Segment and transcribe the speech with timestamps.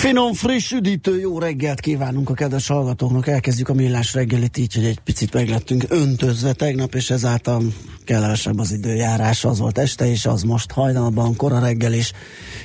[0.00, 3.26] Finom, friss, üdítő, jó reggelt kívánunk a kedves hallgatóknak.
[3.26, 7.62] Elkezdjük a millás reggelit így, hogy egy picit meglettünk öntözve tegnap, és ezáltal
[8.04, 9.44] kellemesebb az időjárás.
[9.44, 12.12] Az volt este, és az most hajnalban, kora reggel is.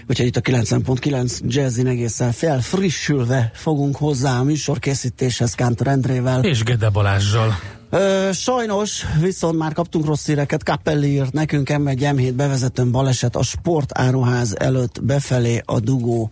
[0.09, 6.43] Úgyhogy itt a 90.9 Jazzin egészen felfrissülve fogunk hozzá a műsorkészítéshez Kántor Endrével.
[6.43, 7.53] És Gede Balázsjal.
[7.89, 10.61] Ö, sajnos, viszont már kaptunk rossz híreket.
[10.61, 16.31] Capelli írt nekünk M1 M7 bevezetőn baleset a sportáruház előtt befelé a dugó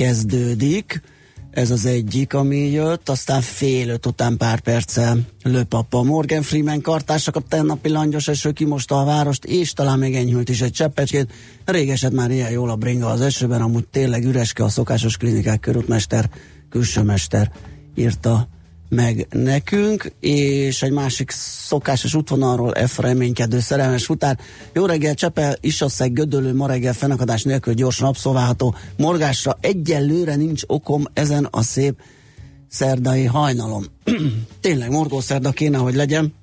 [0.00, 1.02] kezdődik.
[1.50, 6.02] Ez az egyik, ami jött, aztán fél öt után pár perccel lőpapa.
[6.02, 10.72] Morgan Freeman kartársakat tennapi langyos eső kimosta a várost, és talán még enyhült is egy
[10.72, 11.32] cseppecskét.
[11.64, 16.30] Régeset már ilyen jól a bringa az esőben, amúgy tényleg üreske a szokásos klinikák körútmester,
[16.70, 17.52] külsőmester
[17.94, 18.48] írta
[18.90, 24.38] meg nekünk, és egy másik szokásos útvonalról F reménykedő szerelmes futár.
[24.72, 28.74] Jó reggel, Csepel, Isaszeg, Gödölő, ma reggel fennakadás nélkül gyorsan abszolválható.
[28.96, 32.00] Morgásra egyelőre nincs okom ezen a szép
[32.68, 33.84] szerdai hajnalom.
[34.60, 36.34] Tényleg morgó szerda kéne, hogy legyen,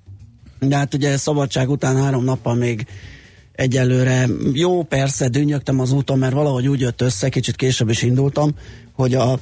[0.59, 2.87] de hát ugye szabadság után három nappal még
[3.51, 8.51] egyelőre jó, persze, dünnyögtem az úton, mert valahogy úgy jött össze, kicsit később is indultam,
[8.93, 9.39] hogy a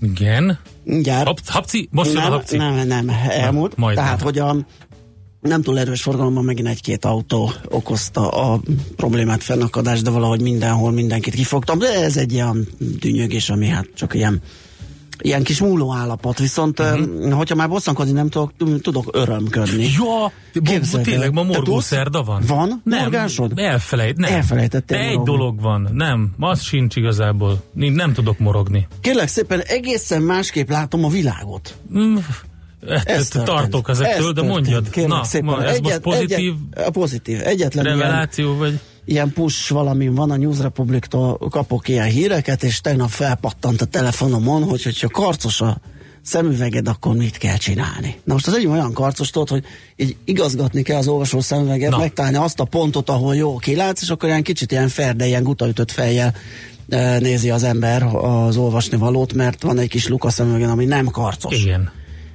[0.00, 0.58] Igen.
[0.84, 1.26] Mindjárt.
[1.26, 1.88] Hap, hapci?
[1.90, 2.56] Most jön a nem, hapci?
[2.56, 3.76] nem, nem, elmúlt.
[3.76, 4.04] Majdnem.
[4.04, 4.56] Tehát, hogy a
[5.40, 8.60] nem túl erős forgalomban megint egy-két autó okozta a
[8.96, 11.78] problémát, fennakadást, de valahogy mindenhol mindenkit kifogtam.
[11.78, 14.42] De ez egy ilyen dűnyögés, ami hát csak ilyen
[15.18, 17.32] ilyen kis múló állapot, viszont uh-huh.
[17.32, 19.82] hogyha már bosszankodni nem tudok, tudok örömködni.
[19.82, 20.32] Ja,
[20.62, 21.12] Képzeld el.
[21.12, 22.42] tényleg ma morgó szerda van?
[22.46, 23.52] Van Nem, morgásod?
[23.58, 24.32] elfelejt, nem.
[24.32, 25.32] Elfelejtettél De egy morogni.
[25.36, 27.62] dolog van, nem, az sincs igazából.
[27.80, 28.86] Én nem tudok morogni.
[29.00, 31.76] Kérlek szépen, egészen másképp látom a világot.
[31.98, 32.16] Mm,
[32.88, 34.90] Ez ezt tartok ezektől, Ez de mondjad.
[34.90, 35.46] Kérlek Na, szépen.
[35.46, 37.40] ma, ez most pozitív Egyet, pozitív.
[37.44, 38.80] Egyetlen ilyen, reveláció, vagy?
[39.06, 44.62] Ilyen push valami van a News Republic-tól, kapok ilyen híreket, és tegnap felpattant a telefonomon,
[44.62, 45.80] hogy hogyha karcos a
[46.22, 48.16] szemüveged, akkor mit kell csinálni.
[48.24, 49.64] Na most az egy olyan karcos tudod, hogy
[49.96, 51.98] így igazgatni kell az olvasó szemüveget, Na.
[51.98, 55.90] megtalálni azt a pontot, ahol jó kilátsz, és akkor ilyen kicsit ilyen ferde, ilyen gutaütött
[55.90, 56.34] fejjel
[56.88, 60.84] eh, nézi az ember az olvasni valót, mert van egy kis luk a szemüvegen, ami
[60.84, 61.62] nem karcos.
[61.62, 61.90] Igen.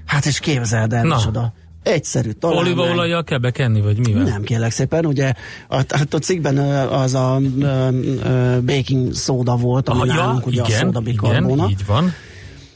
[0.06, 1.16] Hát és képzeld el, Na.
[1.16, 1.54] micsoda.
[1.84, 2.58] Egyszerű, talán.
[2.58, 4.24] Olívaolajjal kell bekenni, vagy mivel?
[4.24, 5.34] Nem kérlek szépen, ugye
[5.68, 7.88] a, hát a cikkben ö, az a ö,
[8.24, 11.68] ö, baking szóda volt, ami Ah, nálunk ugye a igen, szóda igen, bikarbona.
[11.70, 12.14] így van.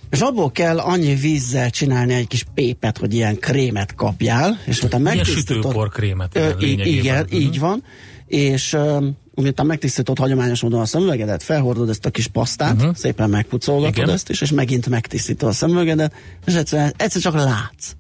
[0.10, 5.04] És abból kell annyi vízzel csinálni egy kis pépet, hogy ilyen krémet kapjál, és utána
[5.04, 5.56] Ilyen megtisztított...
[5.64, 7.36] sütőporkrémet, Ö, igen, Mhm.
[7.36, 7.84] így van.
[8.28, 12.90] És ö, miután megtisztított hagyományos módon a szemüvegedet, felhordod ezt a kis pasztát, Mhm.
[12.94, 14.10] szépen megpucolgatod Igen.
[14.10, 16.14] ezt is, és megint megtisztítod a szemüvegedet,
[16.46, 17.92] és egyszerűen, egyszer csak látsz.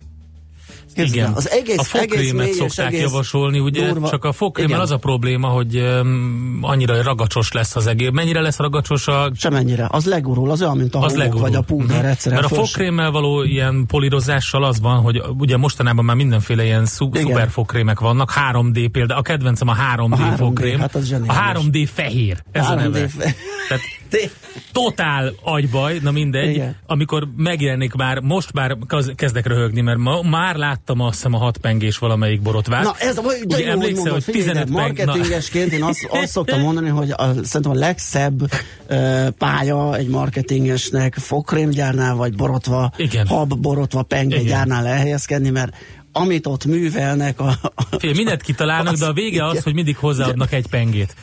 [0.95, 1.33] Képzeld Igen.
[1.35, 3.87] Az egész, a egész és szokták egész javasolni, ugye?
[3.87, 4.81] durva- Csak a fogkrémmel Igen.
[4.83, 8.09] az a probléma, hogy um, annyira ragacsos lesz az egész.
[8.11, 9.87] Mennyire lesz ragacsos a Semennyire.
[9.91, 11.41] Az legurul, az olyan, mint a az legurul.
[11.41, 12.05] vagy a púder Mhm.
[12.05, 12.41] egyszerűen.
[12.41, 17.15] Mert a fogkrémmel való ilyen polírozással az van, hogy ugye mostanában már mindenféle ilyen szu-
[17.15, 17.27] Igen.
[17.27, 20.79] szuper fogkrémek vannak, 3D például, a kedvencem a 3D, A 3D, fogkrém.
[20.79, 21.37] hát az a zseniális.
[21.37, 23.07] 3D fehér, ez a 3D neve.
[23.07, 23.35] fe-
[23.67, 23.83] Tehát
[24.71, 26.75] totál agybaj, na mindegy, Igen.
[26.85, 28.77] amikor megjelenik már, most már
[29.15, 30.55] kezdek röhögni, mert ma, már
[30.85, 32.83] láttam azt hiszem a hat pengés valamelyik borotvát.
[32.83, 34.97] Na ez a de Ugye jó, emlékszel, mondod, hogy figyelj, 15 de peng...
[34.97, 40.07] Na, marketingesként én azt, azt szoktam mondani, hogy a, szerintem a legszebb uh, pálya egy
[40.07, 43.27] marketingesnek fogkrémgyárnál, vagy borotva, Igen.
[43.27, 44.47] hab, borotva, penge Igen.
[44.47, 45.75] gyárnál elhelyezkedni, mert
[46.11, 47.59] amit ott művelnek a...
[47.75, 49.45] a Fél, mindent kitalálnak, de a vége igen.
[49.45, 51.15] az, hogy mindig hozzáadnak egy pengét.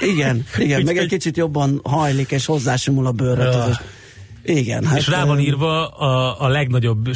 [0.00, 3.54] Igen, igen, meg egy kicsit jobban hajlik, és hozzásimul a bőröt.
[3.54, 3.80] Ja.
[4.48, 4.84] Igen.
[4.84, 7.10] Hát, És rá van írva a, a legnagyobb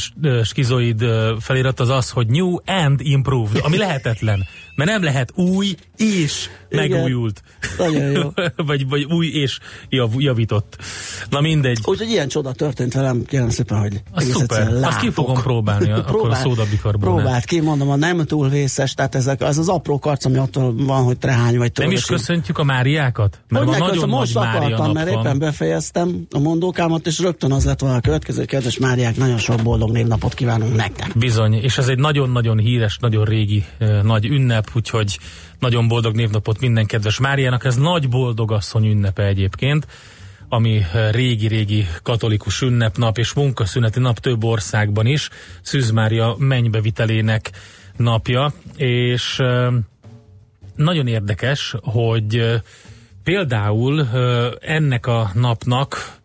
[0.44, 1.04] skizoid
[1.40, 4.46] felirat az az, hogy new and improved, ami lehetetlen.
[4.76, 6.90] Mert nem lehet új és Igen.
[6.90, 7.42] megújult.
[7.78, 8.32] Nagyon jó.
[8.66, 9.58] vagy, vagy új és
[9.88, 10.76] jav, javított.
[11.30, 11.78] Na mindegy.
[11.84, 14.42] Úgyhogy ilyen csoda történt velem, kérem szépen, hogy Az szuper.
[14.42, 15.12] egyszerűen Azt ki látok.
[15.24, 17.14] fogom próbálni, a- akkor a szódabikarbonát.
[17.22, 20.74] Próbált ki, mondom, a nem túl vészes, tehát ezek, az az apró karc, ami attól
[20.76, 23.40] van, hogy trehány vagy Nem is köszöntjük a Máriákat?
[23.48, 25.24] Mert Hogy van nagyon nagy most Mária akartam, mert van.
[25.24, 29.62] éppen befejeztem a mondókámat, és rögtön az lett volna a következő, kedves Máriák, nagyon sok
[29.62, 31.18] boldog névnapot kívánunk nektek.
[31.18, 35.18] Bizony, és ez egy nagyon-nagyon híres, nagyon régi uh, nagy ünnep, úgyhogy
[35.62, 37.64] nagyon boldog névnapot minden kedves Máriának.
[37.64, 39.86] Ez nagy boldogasszony ünnepe egyébként,
[40.48, 45.28] ami régi-régi katolikus ünnepnap és munkaszüneti nap több országban is,
[45.62, 47.50] Szűz Mária mennybevitelének
[47.96, 49.42] napja, és
[50.76, 52.60] nagyon érdekes, hogy
[53.24, 54.08] például
[54.60, 56.16] ennek a napnak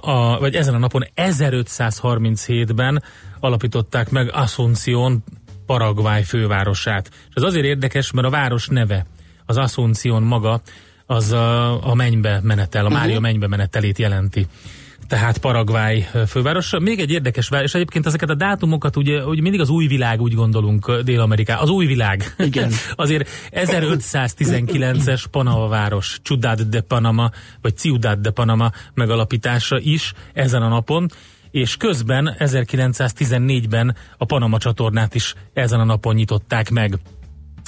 [0.00, 3.02] a, vagy ezen a napon 1537-ben
[3.40, 5.24] alapították meg Asunción,
[5.66, 7.10] Paraguay fővárosát.
[7.28, 9.06] És ez azért érdekes, mert a város neve,
[9.46, 10.60] az Asunción maga,
[11.06, 14.46] az a, a mennybe menetel, a Mária mennybe menetelét jelenti.
[15.08, 16.78] Tehát Paraguay ö, fővárosa.
[16.78, 20.20] Még egy érdekes város, és egyébként ezeket a dátumokat ugye, ugye mindig az új világ,
[20.20, 21.56] úgy gondolunk Dél-Ameriká.
[21.56, 22.34] Az új világ.
[22.38, 22.72] Igen.
[22.94, 27.30] Azért 1519-es Panama város, Ciudad de Panama,
[27.62, 31.10] vagy Ciudad de Panama megalapítása is ezen a napon,
[31.54, 36.98] és közben 1914-ben a Panama csatornát is ezen a napon nyitották meg.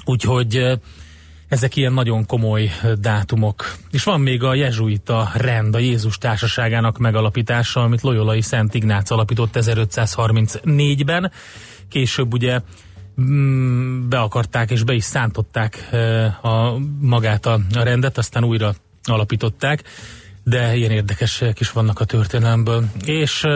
[0.04, 0.78] Úgyhogy
[1.48, 3.76] ezek ilyen nagyon komoly dátumok.
[3.90, 9.50] És van még a jezsuita rend, a Jézus társaságának megalapítása, amit Loyolai Szent Ignác alapított
[9.54, 11.32] 1534-ben.
[11.88, 12.60] Később ugye
[13.20, 15.88] mm, be akarták és be is szántották
[16.42, 19.82] a, magát a, a rendet, aztán újra alapították,
[20.48, 22.84] de ilyen érdekesek is vannak a történelemből.
[23.04, 23.46] És,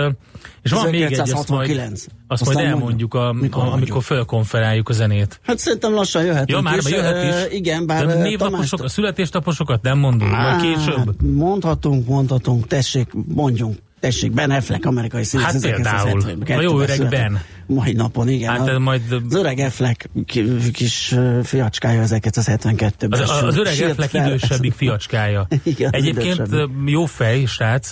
[0.63, 2.05] és van még egy, azt majd, 1969.
[2.27, 3.15] azt Aztán majd mondjuk.
[3.15, 5.41] elmondjuk, a, Mikor a, amikor felkonferáljuk a zenét.
[5.43, 6.51] Hát szerintem lassan jöhet.
[6.51, 7.59] Ja, már jöhet is.
[7.59, 11.23] Igen, bár De névnaposok, a születésnaposokat nem mondunk, majd Á, később.
[11.23, 13.79] Mondhatunk, mondhatunk, tessék, mondjunk.
[14.01, 15.47] Tessék, Ben Affleck, amerikai színész.
[15.47, 16.23] Hát például.
[16.25, 17.09] 1972-ben A jó öreg.
[17.09, 17.41] Ben.
[17.67, 18.51] Mai napon, igen.
[18.51, 23.21] Hát a- majd Az öreg Affleck ki- kis fiacskája 1972-ben.
[23.21, 24.27] az, az öreg Affleck fel.
[24.27, 25.47] idősebbik fiacskája.
[25.63, 26.43] Igen, Egyébként
[26.87, 27.91] jó fej, srác,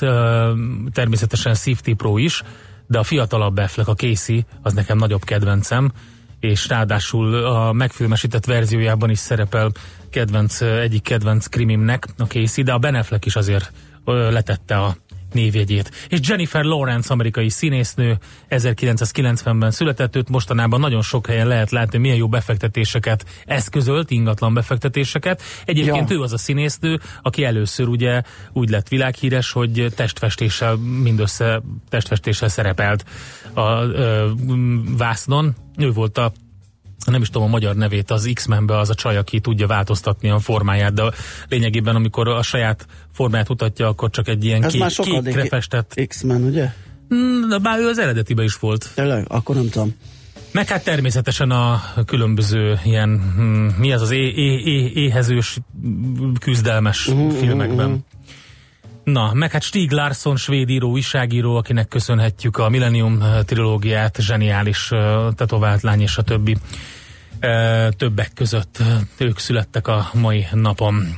[0.93, 2.43] természetesen Safety Pro is,
[2.87, 5.93] de a fiatalabb Affleck, a Casey, az nekem nagyobb kedvencem,
[6.41, 9.71] és ráadásul a megfilmesített verziójában is szerepel
[10.11, 13.73] kedvenc, egyik kedvenc krimimnek, a Casey, de a Ben Affleck is azért
[14.05, 14.97] letette a
[15.33, 15.91] névjegyét.
[16.09, 18.19] És Jennifer Lawrence, amerikai színésznő,
[18.51, 25.43] 1990-ben született, őt mostanában nagyon sok helyen lehet látni, milyen jó befektetéseket eszközölt, ingatlan befektetéseket.
[25.65, 26.17] Egyébként Ja.
[26.17, 28.23] ő az a színésznő, aki először ugye
[28.53, 33.05] úgy lett világhíres, hogy testfestéssel, mindössze testfestéssel szerepelt
[33.55, 34.31] a ö,
[34.97, 35.55] vásznon.
[35.77, 36.33] Ő volt a
[37.11, 40.39] nem is tudom a magyar nevét, az X-Menbe az a csaj, aki tudja változtatni a
[40.39, 41.03] formáját, de
[41.49, 46.01] lényegében amikor a saját formáját mutatja, akkor csak egy ilyen Ez már kék, kékre festett.
[46.09, 46.73] X-Men, ugye?
[47.15, 48.91] Mm, De bár ő az eredetiben is volt.
[48.95, 49.25] Tényleg?
[49.29, 49.95] Akkor nem tudom.
[50.53, 56.33] Meg hát természetesen a különböző ilyen, hm, mi az az é- é- é- éhezős, mm,
[56.41, 57.87] küzdelmes uh-huh, filmekben.
[57.87, 58.03] Uh-huh.
[59.05, 64.91] Na, meg hát Stieg Larsson, svéd író, újságíró, akinek köszönhetjük a Millennium eh, trilógiát, zseniális
[64.91, 66.57] uh, tetovált lány és a többi.
[67.97, 68.83] Többek között
[69.19, 71.17] ők születtek a mai napon.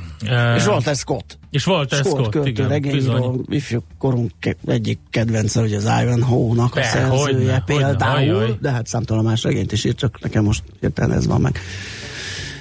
[0.56, 1.38] És Walter Scott.
[1.50, 4.32] és Walter Scott, Scott, költő, igen, regényíró, ifjú korunk
[4.66, 8.56] egyik kedvence, hogy az Ivanhoe-nak a szerzője hogyne, például, hogyne, ajaj.
[8.60, 11.58] de hát számtalan más regényt is írt, csak nekem most hirtelen ez van meg.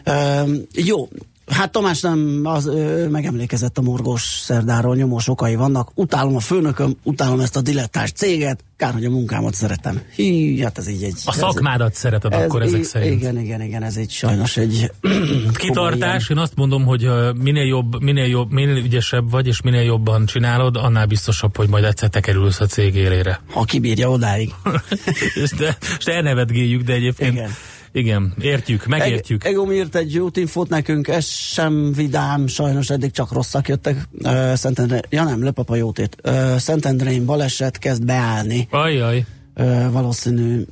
[0.05, 1.07] Um, jó,
[1.49, 5.91] Hát Tamás nem, az, ő megemlékezett a morgós szerdáról, nyomós okai vannak.
[5.95, 10.01] Utálom a főnököm, utálom ezt a dilettáns céget, kár, hogy a munkámat szeretem.
[10.15, 11.15] Hí, hát ez így egy...
[11.25, 13.21] A szakmádat szereted ez, akkor ezek í- szerint.
[13.21, 14.91] Igen, igen, igen, ez egy sajnos egy...
[15.53, 20.25] Kitartás, én azt mondom, hogy minél jobb, minél jobb, minél ügyesebb vagy, és minél jobban
[20.25, 23.41] csinálod, annál biztosabb, hogy majd egyszer te kerülsz a cég élére.
[23.51, 24.53] Ha kibírja odáig.
[25.43, 27.49] és de, és de elnevetgéljük, de egyébként Igen.
[27.91, 29.43] Igen, értjük, megértjük.
[29.43, 34.07] Eg- Egom írt egy útinfót nekünk, ez sem vidám, sajnos eddig csak rosszak jöttek.
[34.23, 36.15] Uh, Szentendre, ja nem, Löpapa jót írt.
[36.23, 38.67] Uh, Szentendrén baleset kezd beállni.
[38.71, 40.65] Ajjaj, Uh, valószínű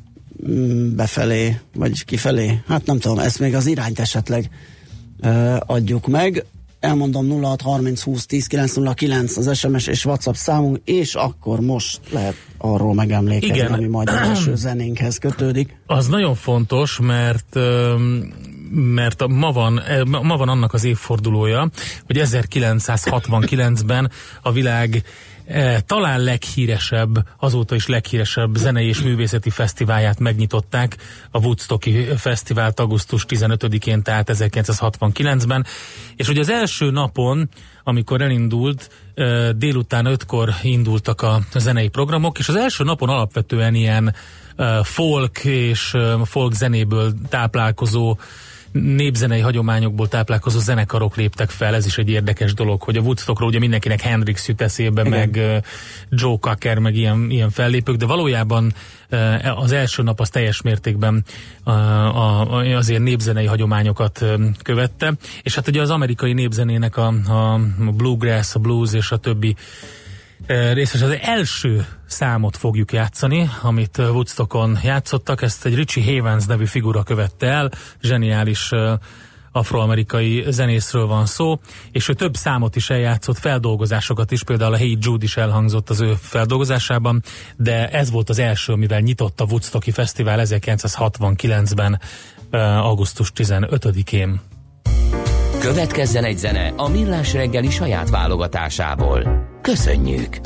[0.48, 2.60] mm, befelé, vagy kifelé.
[2.68, 4.50] Hát nem tudom, ezt még az irányt esetleg
[5.24, 6.46] uh, adjuk meg.
[6.80, 12.36] Elmondom 06 30 20 10 909 az SMS és WhatsApp számunk, és akkor most lehet
[12.58, 13.74] arról megemlékezni, Igen.
[13.74, 15.78] ami majd az első zenénkhez kötődik.
[15.86, 17.60] az nagyon fontos, mert
[18.72, 21.70] mert ma, van, eh, ma van annak az évfordulója,
[22.06, 25.04] hogy 1969-ben a világ
[25.48, 30.98] E, talán leghíresebb, azóta is leghíresebb zenei és művészeti fesztiválját megnyitották,
[31.32, 35.66] a Woodstocki Fesztivált augusztus 15-én, tehát 1969-ben,
[36.16, 37.50] és hogy az első napon,
[37.84, 44.16] amikor elindult, e, délután ötkor indultak a zenei programok, és az első napon alapvetően ilyen
[44.56, 48.18] e, folk és folk zenéből táplálkozó
[48.72, 53.60] népzenei hagyományokból táplálkozó zenekarok léptek fel, ez is egy érdekes dolog, hogy a Woodstockról ugye
[53.60, 55.20] mindenkinek Hendrix jut eszébe, Igen.
[55.20, 55.62] meg
[56.10, 58.74] Joe Cocker, meg ilyen, ilyen fellépők, de valójában
[59.56, 61.26] az első nap az teljes mértékben
[62.76, 64.26] azért népzenei hagyományokat
[64.64, 67.60] követte, és hát ugye az amerikai népzenének a, a
[67.92, 69.56] bluegrass, a blues és a többi
[70.48, 77.04] részes az első számot fogjuk játszani, amit Woodstockon játszottak, ezt egy Richie Havens nevű figura
[77.04, 78.72] követte el, zseniális
[79.52, 81.60] afroamerikai zenészről van szó,
[81.92, 86.02] és ő több számot is eljátszott, feldolgozásokat is, például a Hey Jude is elhangzott az
[86.02, 87.24] ő feldolgozásában,
[87.56, 92.00] de ez volt az első, mivel nyitott a Woodstocki Fesztivál 1969-ben,
[92.80, 94.40] augusztus 15-én.
[95.68, 99.48] Következzen egy zene a Millás reggeli saját válogatásából.
[99.62, 100.38] Köszönjük!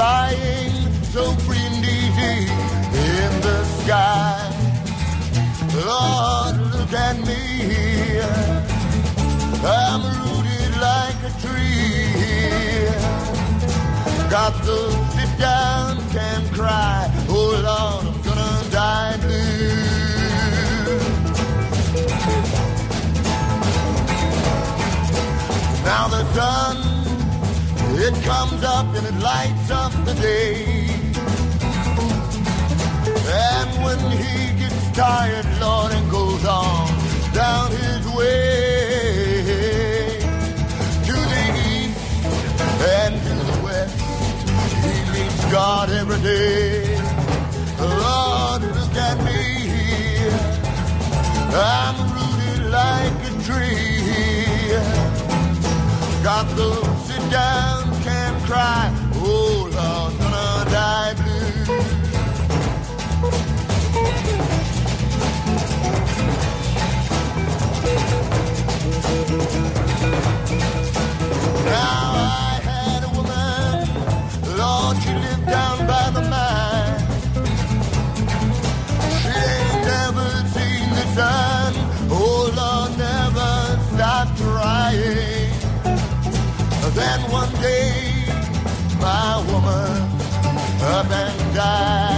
[0.00, 0.72] Flying
[1.12, 2.38] so free and easy
[3.12, 4.40] in the sky.
[5.90, 7.42] Lord, look at me.
[9.62, 12.88] I'm rooted like a tree.
[14.30, 14.78] Got to
[15.14, 17.00] sit down, can't cry.
[17.28, 19.80] Oh Lord, I'm gonna die blue.
[25.84, 26.89] Now the sun,
[28.00, 30.88] it comes up and it lights up the day.
[33.32, 36.88] And when he gets tired, Lord, and goes on
[37.32, 39.00] down his way
[41.08, 42.00] to the east
[42.98, 43.98] and to the west,
[44.84, 46.96] he meets God every day.
[47.78, 49.42] Lord, look at me
[49.76, 50.40] here.
[51.52, 53.90] I'm rooted like a tree.
[56.22, 56.68] Got to
[57.06, 57.79] sit down,
[58.50, 58.90] cry.
[59.14, 61.50] Oh Lord, gonna die blue.
[71.64, 73.86] Now I had a woman,
[74.58, 77.00] Lord, she lived down by the mine.
[79.20, 81.72] She ain't never seen the sun.
[82.10, 83.52] Oh Lord, never
[83.94, 85.50] stopped trying.
[86.92, 87.48] Then one
[91.52, 92.09] die.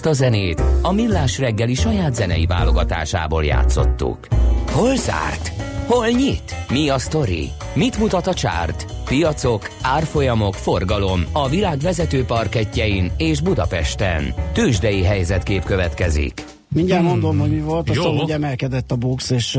[0.00, 4.26] Ezt a zenét a Millás reggeli saját zenei válogatásából játszottuk.
[4.70, 5.52] Hol zárt?
[5.86, 6.54] Hol nyit?
[6.68, 7.48] Mi a sztori?
[7.74, 8.86] Mit mutat a csárt?
[9.04, 14.34] Piacok, árfolyamok, forgalom a világ vezető parketjein és Budapesten.
[14.52, 16.44] Tősdei helyzetkép következik.
[16.74, 19.58] Mindjárt mondom, hogy mi volt, aztán hogy emelkedett a BUX, és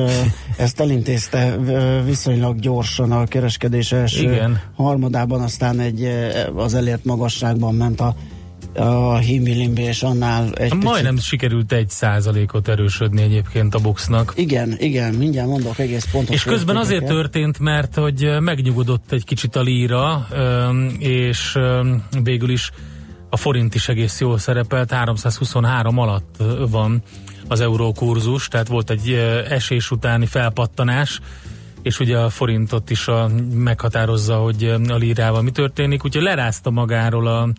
[0.57, 1.57] ezt elintézte
[2.05, 4.61] viszonylag gyorsan a kereskedés első Igen.
[4.75, 6.09] harmadában, aztán egy
[6.55, 8.15] az elért magasságban ment a,
[8.75, 11.29] a himbilimbi, és annál egy Majdnem picit.
[11.29, 14.33] sikerült egy százalékot erősödni egyébként a Buxnak.
[14.35, 19.55] Igen, igen, mindjárt mondok egész pontos És közben azért történt, mert hogy megnyugodott egy kicsit
[19.55, 20.27] a líra,
[20.99, 21.57] és
[22.23, 22.71] végül is
[23.29, 26.35] a forint is egész jól szerepelt, 323 alatt
[26.69, 27.01] van
[27.47, 29.11] az euró kurzus, tehát volt egy
[29.49, 31.19] esés utáni felpattanás,
[31.81, 37.27] és ugye a forintot is a, meghatározza, hogy a lírával mi történik, úgyhogy lerázta magáról
[37.27, 37.49] a,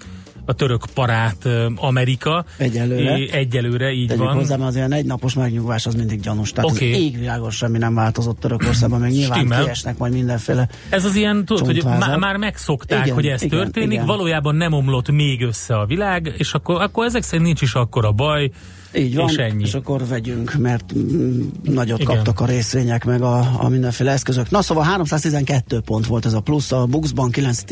[0.45, 2.45] a török parát Amerika.
[2.57, 3.19] Egyelőre.
[3.19, 4.35] É, egyelőre, így Tegyük van.
[4.35, 6.53] hozzá, mert az ilyen egy napos megnyugvás az mindig gyanús.
[6.53, 6.93] Tehát okay.
[6.93, 9.63] az égvilágos semmi nem változott Törökországban, meg nyilván Stimmel.
[9.63, 10.69] kiesnek majd mindenféle.
[10.89, 12.09] Ez az ilyen, tudod, hogy Csontvázat.
[12.09, 14.07] má, már megszokták, Igen, hogy ez igen, történik, igen.
[14.07, 18.13] valójában nem omlott még össze a világ, és akkor, akkor ezek szerint nincs is akkora
[18.13, 18.51] baj,
[18.95, 19.63] Így van, és ennyi.
[19.63, 22.15] és akkor vegyünk, mert mm, nagyot Igen.
[22.15, 24.51] kaptak a részvények, meg a, a mindenféle eszközök.
[24.51, 27.63] Na szóval 312 pont volt ez a plusz, a Buxban 9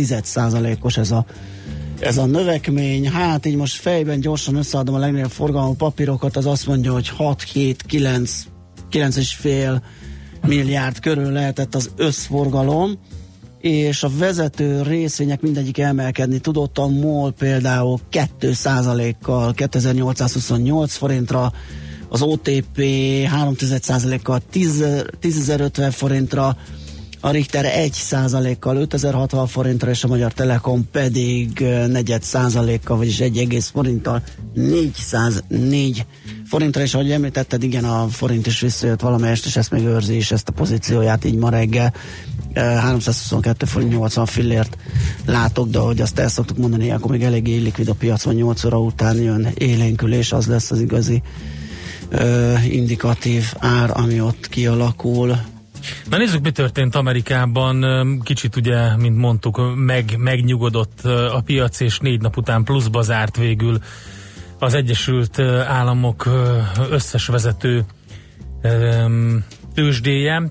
[0.81, 1.25] os ez a
[2.01, 6.67] ez a növekmény, hát így most fejben gyorsan összeadom a legnagyobb forgalmú papírokat, az azt
[6.67, 8.45] mondja, hogy 6, 7, 9,
[8.89, 9.83] 9 és fél
[10.47, 12.99] milliárd körül lehetett az összforgalom,
[13.61, 21.53] és a vezető részvények mindegyik emelkedni tudott, a MOL például 2%-kal 2828 forintra,
[22.09, 26.57] az OTP 3%-kal 10.050 forintra,
[27.21, 33.69] a Richter 1%-kal 5060 forintra, és a Magyar Telekom pedig negyed százalékkal, vagyis 1 egész
[33.69, 34.23] forinttal
[34.55, 36.07] 404
[36.45, 40.31] forintra, és ahogy említetted, igen, a forint is visszajött valamelyest, és ezt még őrzi is
[40.31, 41.95] ezt a pozícióját így ma reggel.
[42.55, 44.77] Ö, 322 forint 80 fillért
[45.27, 48.65] látok, de ahogy azt el szoktuk mondani, ilyenkor még eléggé illikvid a piac van 8
[48.65, 51.23] óra után jön élénkülés, az lesz az igazi
[52.09, 55.39] ö, indikatív ár, ami ott kialakul.
[56.11, 57.85] Na nézzük, mi történt Amerikában.
[58.23, 63.79] Kicsit ugye, mint mondtuk, meg, megnyugodott a piac, és négy nap után pluszba zárt végül
[64.59, 66.29] az Egyesült Államok
[66.91, 67.85] összes vezető
[69.75, 70.43] tőzsdéje.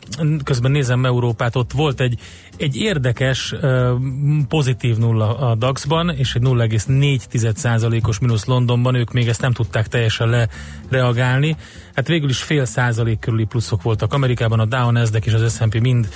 [0.44, 2.20] Közben nézem Európát, ott volt egy,
[2.60, 3.56] egy érdekes
[4.48, 10.48] pozitív nulla a DAX-ban, és egy 0,4%-os mínusz Londonban, ők még ezt nem tudták teljesen
[10.90, 11.56] lereagálni.
[11.96, 15.80] Hát végül is fél százalék körüli pluszok voltak Amerikában, a Dow, Nasdaq és az S&P
[15.80, 16.10] mind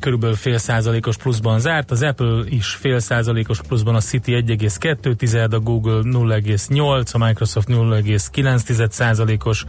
[0.00, 5.58] körülbelül fél százalékos pluszban zárt, az Apple is fél százalékos pluszban, a City 1,2, a
[5.58, 9.64] Google 0,8, a Microsoft 0,9 százalékos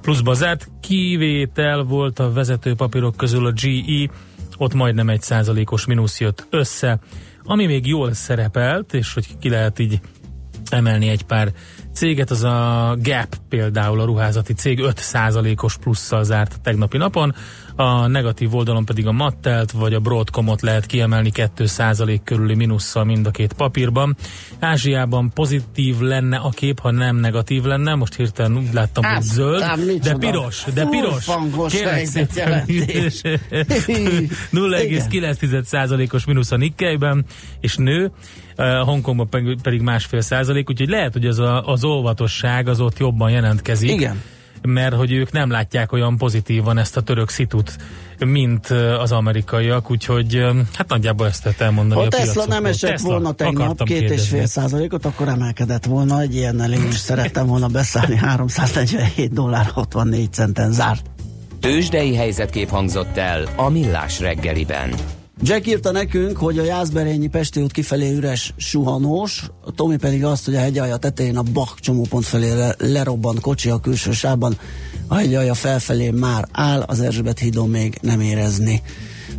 [0.00, 0.68] pluszba zárt.
[0.80, 4.10] Kivétel volt a vezető papírok közül a GE,
[4.62, 6.98] ott majdnem egy százalékos mínusz jött össze.
[7.44, 10.00] Ami még jól szerepelt, és hogy ki lehet így
[10.70, 11.52] emelni egy pár
[11.92, 17.34] céget, az a Gap például a ruházati cég 5%-os plusszal zárt a tegnapi napon,
[17.82, 23.26] a negatív oldalon pedig a Mattelt vagy a Broadcomot lehet kiemelni 2% körüli mínusszal mind
[23.26, 24.16] a két papírban.
[24.60, 29.22] Ázsiában pozitív lenne a kép, ha nem negatív lenne, most hirtelen úgy láttam, hogy Hát,
[29.22, 31.24] zöld, ám de piros, de piros.
[31.68, 32.64] Kérlek szépen.
[34.52, 37.24] 0,9%-os mínusz a Nikkeiben,
[37.60, 38.10] és nő,
[38.84, 43.30] Hongkongban pedig- pedig másfél százalék, úgyhogy lehet, hogy az, a, az óvatosság az ott jobban
[43.30, 43.90] jelentkezik.
[43.90, 44.22] Igen.
[44.62, 47.76] Mert hogy ők nem látják olyan pozitívan ezt a török szitut,
[48.18, 48.66] mint
[49.00, 52.54] az amerikaiak, úgyhogy hát nagyjából ezt lehet elmondani Ha a Tesla piacokról.
[52.54, 56.20] nem esett Tesla, volna tegnap két és fél százalékot, akkor emelkedett volna.
[56.20, 58.16] Egy ilyennel én is szerettem volna beszállni.
[58.26, 61.10] 347 dollár 64 centen zárt.
[61.60, 64.90] Tőzsdei helyzetkép hangzott el a Millás reggeliben.
[65.44, 70.44] Jack írta nekünk, hogy a Jászberényi Pesti út kifelé üres suhanós, a Tomi pedig azt,
[70.44, 74.58] hogy a hegyalja tetején a Bach csomópont felé le, lerobbant kocsi a külső sávban,
[75.06, 78.82] a hegyalja felfelé már áll, az Erzsébet hídon még nem érezni.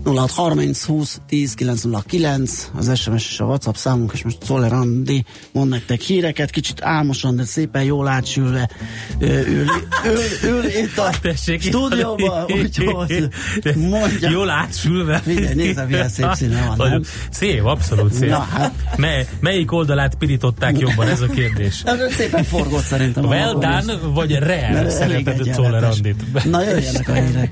[0.03, 5.69] 0630 20 10 909 az SMS és a WhatsApp számunk, és most Szoller Andi mond
[5.69, 8.69] nektek híreket, kicsit álmosan, de szépen jól átsülve
[9.19, 9.65] ül,
[10.06, 13.29] ül, ül itt a Tessék, stúdióban, úgyhogy
[13.75, 14.29] mondja.
[14.29, 15.19] Jól átsülve.
[15.19, 17.03] Figyelj, nézd, milyen szép színe van, nem?
[17.29, 18.29] Szép, abszolút szép.
[18.29, 18.73] Na, hát.
[18.97, 21.82] Mely, melyik oldalát pirították jobban, ez a kérdés.
[21.93, 23.25] Ez szépen forgott szerintem.
[23.25, 25.53] Well done, vagy rare szerinted.
[25.53, 26.43] Czoller Andit?
[26.43, 27.51] Na jöjjenek a hírek.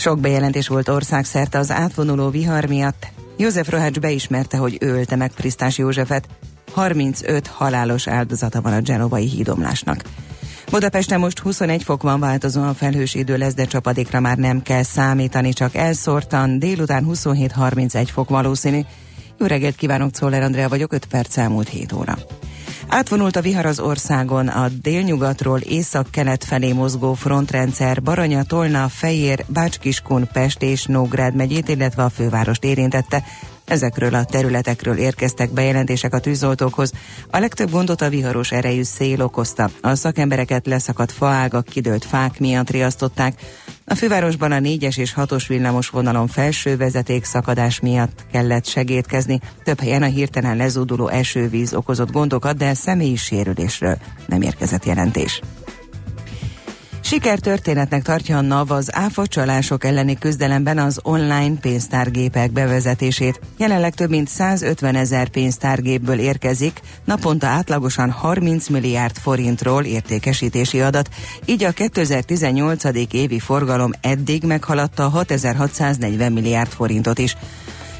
[0.00, 3.06] Sok bejelentés volt országszerte az átvonuló vihar miatt.
[3.36, 6.28] József Rohács beismerte, hogy ő ölte meg Prisztás Józsefet.
[6.72, 10.02] 35 halálos áldozata van a genovai hídomlásnak.
[10.70, 15.52] Budapesten most 21 fok van változóan felhős idő lesz, de csapadékra már nem kell számítani,
[15.52, 18.80] csak elszórtan, délután 27-31 fok valószínű.
[19.38, 22.18] Jó reggelt kívánok, Czoller Andrea vagyok, 5 perc elmúlt 7 óra.
[22.92, 30.28] Átvonult a vihar az országon, a délnyugatról észak-kelet felé mozgó frontrendszer Baranya, Tolna, Fejér, Bácskiskun,
[30.32, 33.22] Pest és Nógrád megyét, illetve a fővárost érintette.
[33.70, 36.92] Ezekről a területekről érkeztek bejelentések a tűzoltókhoz.
[37.30, 39.70] A legtöbb gondot a viharos erejű szél okozta.
[39.80, 43.40] A szakembereket leszakadt faágak, kidőlt fák miatt riasztották.
[43.84, 49.40] A fővárosban a 4-es és 6-os villamos vonalon felső vezeték szakadás miatt kellett segítkezni.
[49.64, 55.40] Több helyen a hirtelen lezúduló esővíz okozott gondokat, de személyi sérülésről nem érkezett jelentés.
[57.10, 63.40] Sikertörténetnek tartja a NAV az áfa csalások elleni küzdelemben az online pénztárgépek bevezetését.
[63.58, 71.08] Jelenleg több mint 150 ezer pénztárgépből érkezik, naponta átlagosan 30 milliárd forintról értékesítési adat,
[71.44, 72.84] így a 2018.
[73.10, 77.36] évi forgalom eddig meghaladta 6640 milliárd forintot is.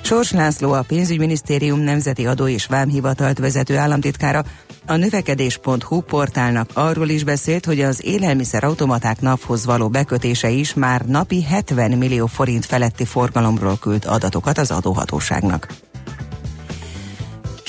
[0.03, 4.45] Sors László a pénzügyminisztérium nemzeti adó és vámhivatalt vezető államtitkára
[4.91, 11.07] a növekedés.hu portálnak arról is beszélt, hogy az élelmiszer automaták naphoz való bekötése is már
[11.07, 15.69] napi 70 millió forint feletti forgalomról küld adatokat az adóhatóságnak.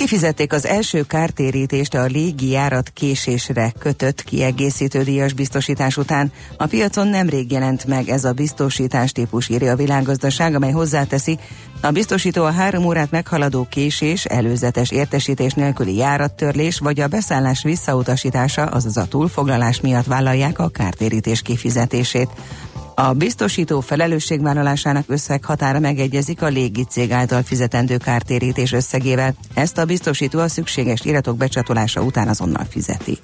[0.02, 6.32] Kifizették az első kártérítést a légi járat késésre kötött kiegészítő díjas biztosítás után.
[6.58, 11.40] A piacon nemrég jelent meg ez a biztosítás típus, írja a világgazdaság, amely hozzáteszi,
[11.82, 18.64] a biztosító a három órát meghaladó késés, előzetes értesítés nélküli járattörlés vagy a beszállás visszautasítása,
[18.64, 22.30] azaz a túlfoglalás miatt vállalják a kártérítés kifizetését.
[22.96, 29.34] A biztosító felelősségvállalásának összeghatára megegyezik a légicég által fizetendő kártérítés összegével.
[29.54, 33.18] Ezt a biztosító a szükséges iratok becsatolása után azonnal fizeti.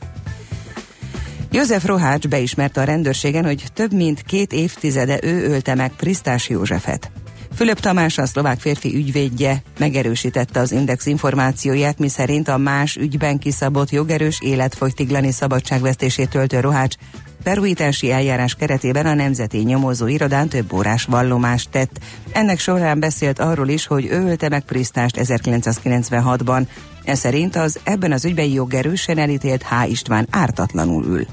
[1.52, 7.12] József Rohács beismerte a rendőrségen, hogy több mint két évtizede ő ölte meg Prisztás Józsefet.
[7.58, 13.90] Fülöp Tamás, a szlovák férfi ügyvédje megerősítette az Index információját, miszerint a más ügyben kiszabott
[13.90, 16.96] jogerős életfogytiglani szabadságvesztését töltő Rohács
[17.44, 22.00] perújítási eljárás keretében a Nemzeti Nyomozó Irodán több órás vallomást tett.
[22.32, 26.68] Ennek során beszélt arról is, hogy ő ölte meg Prisztást 1996-ban.
[27.04, 29.90] Ez szerint az ebben az ügyben jogerősen elítélt H.
[29.90, 31.26] István ártatlanul ül.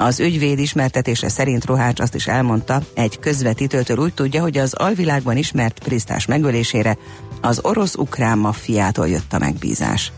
[0.00, 5.36] Az ügyvéd ismertetése szerint Rohács azt is elmondta, egy közvetítőtől úgy tudja, hogy az alvilágban
[5.36, 6.96] ismert Prisztás megölésére
[7.40, 10.12] az orosz-ukrán maffiától jött a megbízás.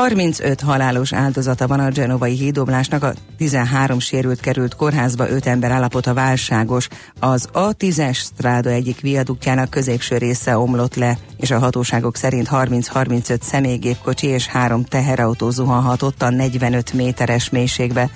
[0.00, 6.14] 35 halálos áldozata van a genovai hídoblásnak, a 13 sérült került kórházba, 5 ember állapota
[6.14, 6.88] válságos.
[7.18, 14.26] Az A10-es stráda egyik viaduktjának középső része omlott le, és a hatóságok szerint 30-35 személygépkocsi
[14.26, 18.10] és három teherautó zuhanhatott a 45 méteres mélységbe.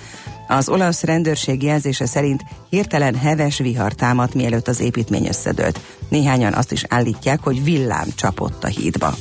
[0.47, 5.79] Az olasz rendőrség jelzése szerint hirtelen heves vihar támadt, mielőtt az építmény összedőlt.
[6.09, 9.15] Néhányan azt is állítják, hogy villám csapott a hídba.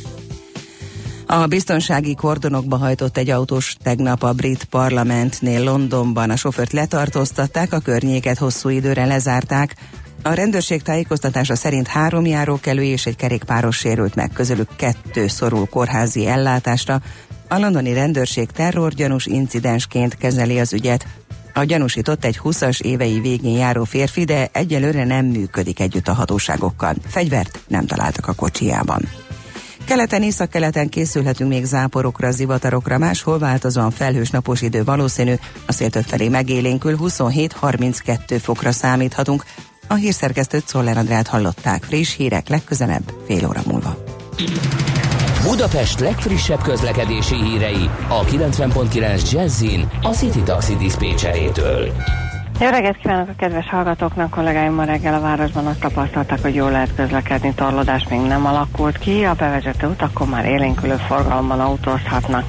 [1.27, 6.31] A biztonsági kordonokba hajtott egy autós tegnap a brit parlamentnél Londonban.
[6.31, 9.75] A sofőrt letartóztatták, a környéket hosszú időre lezárták.
[10.23, 16.27] A rendőrség tájékoztatása szerint három járókelő és egy kerékpáros sérült meg, közülük kettő szorul kórházi
[16.27, 17.01] ellátásra.
[17.49, 21.07] A londoni rendőrség terrorgyanús incidensként kezeli az ügyet.
[21.55, 26.95] A gyanúsított egy 20-as évei végén járó férfi, de egyelőre nem működik együtt a hatóságokkal.
[27.07, 29.09] Fegyvert nem találtak a kocsijában.
[29.85, 35.35] Keleten, északkeleten készülhetünk még záporokra, zivatarokra, máshol változóan felhős napos idő valószínű,
[35.67, 39.45] a szél felé megélénkül 27-32 fokra számíthatunk.
[39.89, 41.83] A hírszerkesztőt Szoller Andrát hallották.
[41.83, 44.05] Friss hírek legközelebb, fél óra múlva.
[45.43, 51.93] Budapest legfrissebb közlekedési hírei a 90.9 Jazzin a City Taxi Dispécsejétől.
[52.61, 56.71] Jó reggelt kívánok a kedves hallgatóknak, kollégáim ma reggel a városban azt tapasztalták, hogy jól
[56.71, 62.45] lehet közlekedni, torlódás még nem alakult ki, a bevezető utakon már élénkülő forgalomban autózhatnak.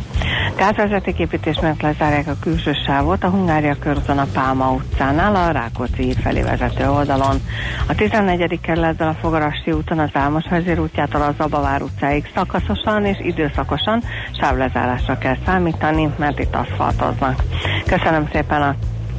[0.57, 6.17] Gázvezetéképítés miatt lezárják a külső sávot a Hungária körúton a Pálma utcánál a Rákóczi híd
[6.17, 7.41] felé vezető oldalon.
[7.87, 8.59] A 14.
[8.61, 14.03] kerületben a Fogarasi úton az Álmos vezérútjától a Zabavár utcáig szakaszosan és időszakosan
[14.39, 17.43] sávlezárásra kell számítani, mert itt aszfaltoznak.
[17.85, 18.75] Köszönöm szépen a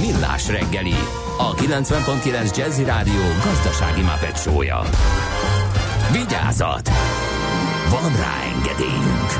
[0.00, 0.94] Millás reggeli,
[1.38, 4.80] a 90.9 Jazzy Rádió gazdasági mapetsója.
[6.12, 6.88] Vigyázat!
[7.90, 9.30] Van rá engedélyünk!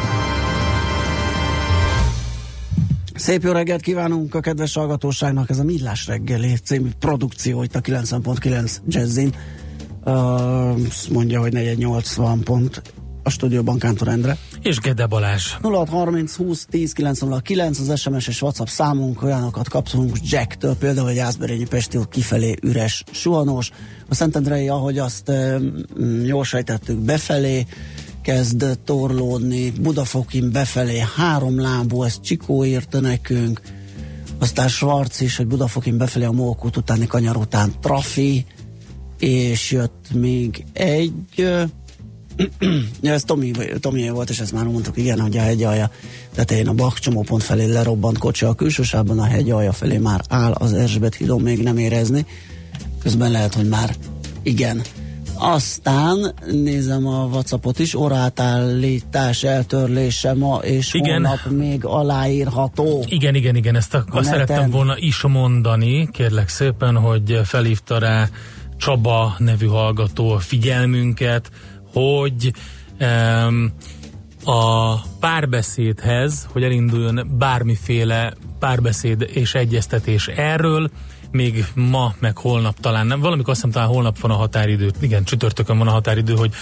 [3.14, 7.80] Szép jó reggelt kívánunk a kedves hallgatóságnak, ez a Millás reggeli című produkció itt a
[7.80, 9.34] 90.9 Jazzin.
[10.04, 10.78] Uh,
[11.10, 12.82] mondja, hogy 480 pont
[13.22, 14.36] a stúdióban Kántor Endre.
[14.62, 15.52] És Gede Balázs.
[15.62, 21.66] 0630 20 10 909 az SMS és WhatsApp számunk, olyanokat kaptunk Jacktől, például egy Ászberényi
[21.66, 23.70] Pesti út kifelé üres suhanós.
[24.08, 27.66] A Szentendrei, ahogy azt um, jól sejtettük, befelé
[28.22, 33.60] kezd torlódni, Budafokin befelé három lábú, ezt Csikó írta nekünk,
[34.38, 38.46] aztán Svarc is, hogy Budafokin befelé a Mókút utáni kanyar után Trafi,
[39.18, 41.48] és jött még egy
[43.03, 43.50] ez Tomi,
[43.81, 45.90] Tomi volt, és ezt már mondtuk, igen, hogy a hegy alja
[46.35, 50.53] tetején a Bach csomópont felé lerobbant kocsi a külsősában, a hegy alja felé már áll
[50.53, 52.26] az Erzsébet hídon még nem érezni.
[53.03, 53.94] Közben lehet, hogy már
[54.42, 54.83] igen.
[55.42, 61.11] Aztán nézem a Whatsappot is, orátállítás eltörlése ma, és igen.
[61.11, 63.05] holnap még aláírható.
[63.09, 68.29] Igen, igen, igen, ezt a, azt szerettem volna is mondani, kérlek szépen, hogy felhívta rá
[68.76, 71.50] Csaba nevű hallgató figyelmünket,
[71.92, 72.53] hogy
[73.00, 73.72] um,
[74.44, 80.90] a párbeszédhez, hogy elinduljon bármiféle párbeszéd és egyeztetés erről,
[81.31, 83.20] még ma, meg holnap talán nem.
[83.20, 84.90] Valamikor azt hiszem talán holnap van a határidő.
[85.00, 86.53] Igen, csütörtökön van a határidő, hogy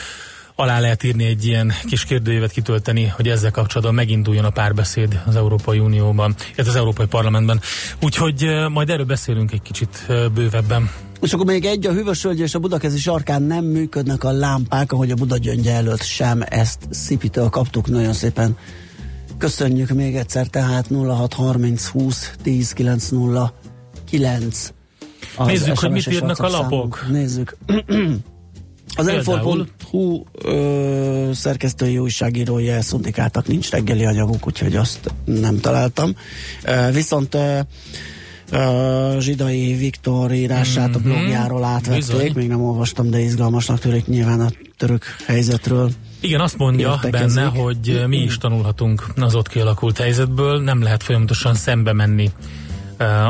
[0.55, 5.37] alá lehet írni egy ilyen kis kérdőjévet kitölteni, hogy ezzel kapcsolatban meginduljon a párbeszéd az
[5.37, 7.61] Európai Unióban, illetve az Európai Parlamentben.
[8.03, 10.91] Úgyhogy majd erről beszélünk egy kicsit bővebben.
[11.21, 15.11] És akkor még egy, a Hűvösölgy és a Budakezi sarkán nem működnek a lámpák, ahogy
[15.11, 16.45] a Budagyöngye előtt sem.
[16.49, 18.57] Ezt Szipitől kaptuk nagyon szépen.
[19.39, 24.73] Köszönjük még egyszer, tehát 0630 20 10 909.
[25.39, 26.97] Nézzük, hogy mit írnak a lapok.
[26.97, 27.19] Számunk.
[27.19, 27.57] Nézzük.
[28.97, 30.23] Az Enfor.hu
[31.33, 36.15] szerkesztői újságírói elszundikáltak, nincs reggeli anyaguk, úgyhogy azt nem találtam.
[36.65, 37.59] Ö, viszont ö,
[38.53, 41.09] uh, Zsidai Viktor írását a mhm.
[41.09, 42.33] blogjáról átvették, Bizony.
[42.35, 45.91] még nem olvastam, de izgalmasnak törik nyilván a török helyzetről.
[46.21, 47.35] Igen, azt mondja értekezik.
[47.35, 52.31] benne, hogy mi is tanulhatunk az ott kialakult helyzetből, nem lehet folyamatosan szembe menni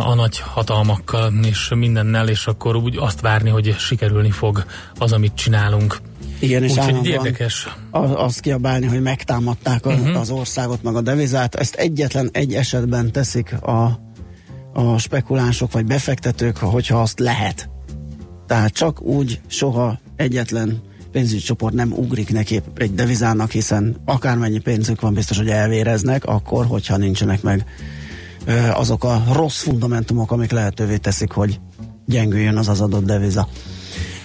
[0.06, 4.64] a nagy hatalmakkal és mindennel, és akkor úgy azt várni, hogy sikerülni fog
[4.98, 5.98] az, amit csinálunk.
[6.38, 7.68] Igen, és Úgyhogy érdekes.
[7.90, 10.20] Az, azt kiabálni, hogy megtámadták uh-huh.
[10.20, 11.54] az országot, meg a devizát.
[11.54, 14.00] Ezt egyetlen egy esetben teszik a
[14.78, 17.68] a spekulánsok vagy befektetők, hogyha azt lehet.
[18.46, 25.00] Tehát csak úgy soha egyetlen pénzügyi csoport nem ugrik neki egy devizának, hiszen akármennyi pénzük
[25.00, 27.64] van, biztos, hogy elvéreznek, akkor, hogyha nincsenek meg
[28.74, 31.60] azok a rossz fundamentumok, amik lehetővé teszik, hogy
[32.06, 33.48] gyengüljön az az adott deviza.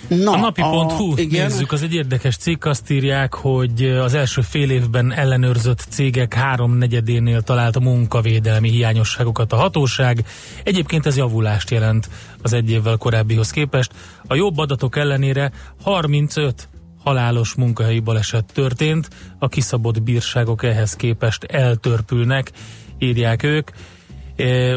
[0.08, 5.14] Na, a napi.hu, nézzük, az egy érdekes cikk, azt írják, hogy az első fél évben
[5.14, 10.26] ellenőrzött cégek háromnegyedénél talált a munkavédelmi hiányosságokat a hatóság.
[10.64, 12.10] Egyébként ez javulást jelent
[12.42, 13.92] az egy évvel korábbihoz képest.
[14.28, 16.70] A jobb adatok ellenére 35
[17.04, 22.52] halálos munkahelyi baleset történt, a kiszabott bírságok ehhez képest eltörpülnek,
[23.00, 23.70] írják ők.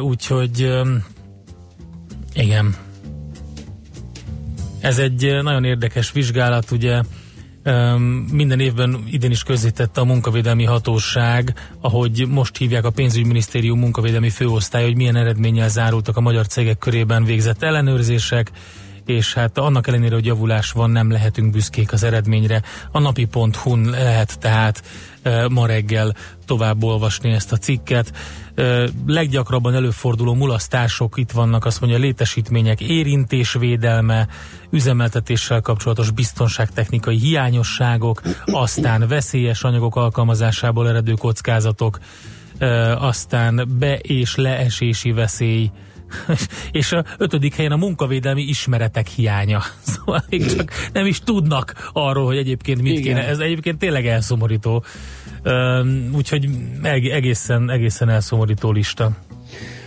[0.00, 0.72] Úgyhogy
[2.34, 2.76] igen,
[4.86, 7.02] ez egy nagyon érdekes vizsgálat, ugye
[8.30, 14.84] minden évben idén is közzétette a munkavédelmi hatóság, ahogy most hívják a pénzügyminisztérium munkavédelmi főosztály,
[14.84, 18.50] hogy milyen eredménnyel zárultak a magyar cégek körében végzett ellenőrzések,
[19.06, 22.62] és hát annak ellenére, hogy javulás van, nem lehetünk büszkék az eredményre.
[22.92, 24.82] A napi.hu-n lehet tehát
[25.50, 26.14] ma reggel
[26.46, 28.12] tovább olvasni ezt a cikket.
[29.06, 34.28] Leggyakrabban előforduló mulasztások itt vannak, azt mondja, létesítmények érintésvédelme,
[34.70, 41.98] üzemeltetéssel kapcsolatos biztonságtechnikai hiányosságok, aztán veszélyes anyagok alkalmazásából eredő kockázatok,
[42.98, 45.70] aztán be- és leesési veszély,
[46.72, 49.62] és a ötödik helyen a munkavédelmi ismeretek hiánya.
[49.86, 53.02] Szóval még csak nem is tudnak arról, hogy egyébként mit Igen.
[53.02, 53.26] kéne.
[53.26, 54.84] Ez egyébként tényleg elszomorító.
[56.12, 56.48] Úgyhogy
[56.82, 59.10] egészen, egészen elszomorító lista.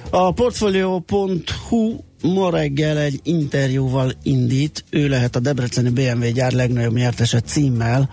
[0.10, 7.40] A Portfolio.hu ma reggel egy interjúval indít, ő lehet a Debreceni BMW gyár legnagyobb nyertese
[7.40, 8.10] címmel,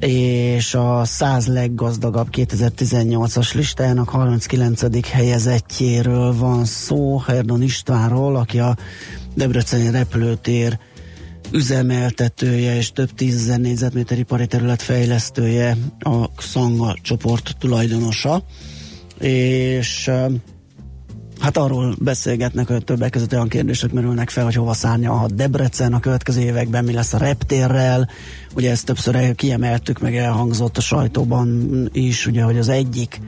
[0.00, 5.08] és a 100 leggazdagabb 2018-as listájának 39.
[5.10, 8.76] helyezettjéről van szó, Herdon Istvánról, aki a
[9.34, 10.78] Debreceni repülőtér
[11.50, 18.42] üzemeltetője és több tízezer négyzetméter ipari terület fejlesztője, a Xanga csoport tulajdonosa,
[19.20, 20.10] és
[21.44, 26.00] Hát arról beszélgetnek, hogy többek között olyan kérdések merülnek fel, hogy hova szárnyalhat Debrecen a
[26.00, 28.08] következő években, mi lesz a reptérrel.
[28.54, 33.20] Ugye ezt többször kiemeltük, meg elhangzott a sajtóban is, ugye, hogy az egyik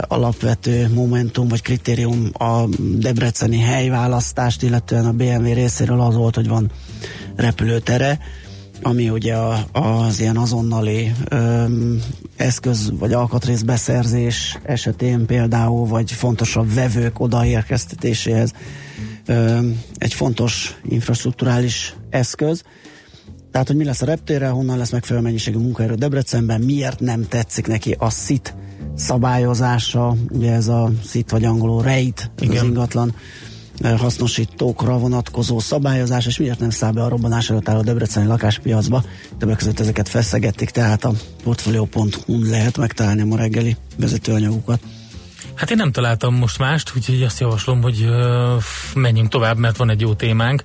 [0.00, 2.64] alapvető momentum vagy kritérium a
[2.98, 6.70] debreceni helyválasztást, illetően a BMW részéről az volt, hogy van
[7.36, 8.18] repülőtere,
[8.82, 12.02] ami ugye a, az ilyen azonnali öm,
[12.36, 18.52] eszköz vagy alkatrészbeszerzés esetén például, vagy fontosabb vevők odaérkeztetéséhez
[19.26, 22.62] öm, egy fontos infrastruktúrális eszköz.
[23.50, 27.66] Tehát, hogy mi lesz a reptérrel, honnan lesz megfelelő mennyiségű munkaerő Debrecenben, miért nem tetszik
[27.66, 28.54] neki a SZIT
[28.94, 32.56] szabályozása, ugye ez a SZIT vagy angolul REIT, Igen.
[32.56, 33.14] az ingatlan
[33.96, 39.02] hasznosítókra vonatkozó szabályozás, és miért nem száll be a robbanás előtt álló debreceni lakáspiacba.
[39.38, 41.12] Többek között ezeket feszegették, tehát a
[41.42, 44.80] portfolio.hu lehet megtalálni a ma reggeli vezetőanyagukat.
[45.54, 48.56] Hát én nem találtam most mást, úgyhogy azt javaslom, hogy ö,
[48.94, 50.62] menjünk tovább, mert van egy jó témánk.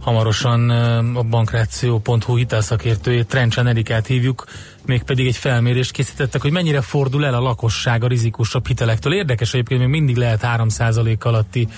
[0.00, 4.44] Hamarosan ö, a bankráció.hu hitelszakértőjét, Trencsen Erikát hívjuk,
[4.86, 9.14] mégpedig egy felmérést készítettek, hogy mennyire fordul el a lakosság a rizikusabb hitelektől.
[9.14, 11.68] Érdekes egyébként, még mindig lehet 3% alatti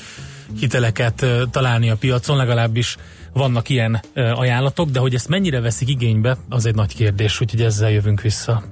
[0.58, 2.96] hiteleket találni a piacon, legalábbis
[3.32, 7.90] vannak ilyen ajánlatok, de hogy ezt mennyire veszik igénybe, az egy nagy kérdés, úgyhogy ezzel
[7.90, 8.62] jövünk vissza.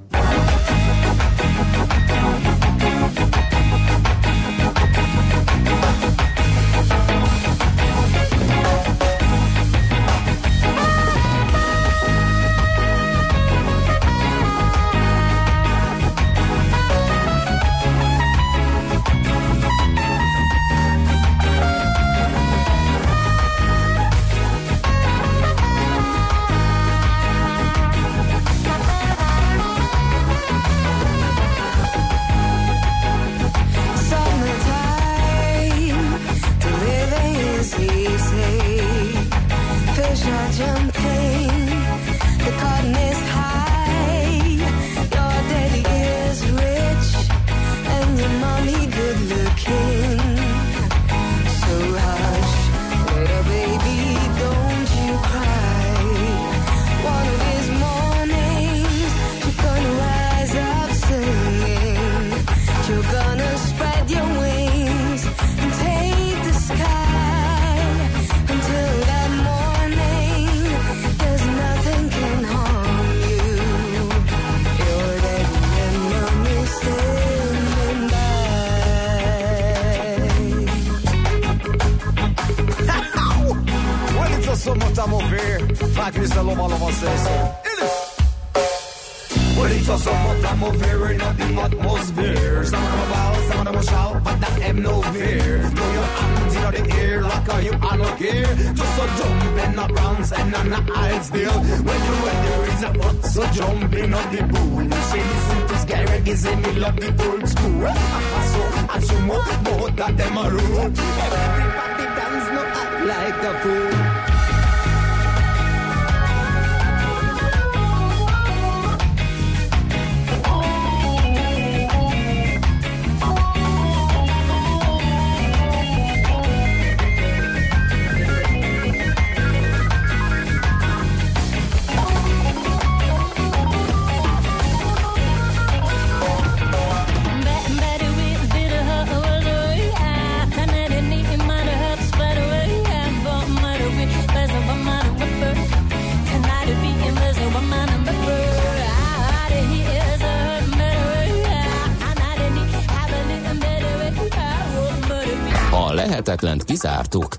[156.45, 157.37] Lehetetlent kizártuk,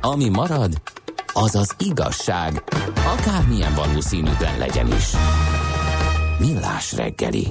[0.00, 0.82] ami marad,
[1.32, 2.62] az az igazság,
[3.18, 5.10] akármilyen valószínűtlen legyen is.
[6.38, 7.46] Millás reggeli.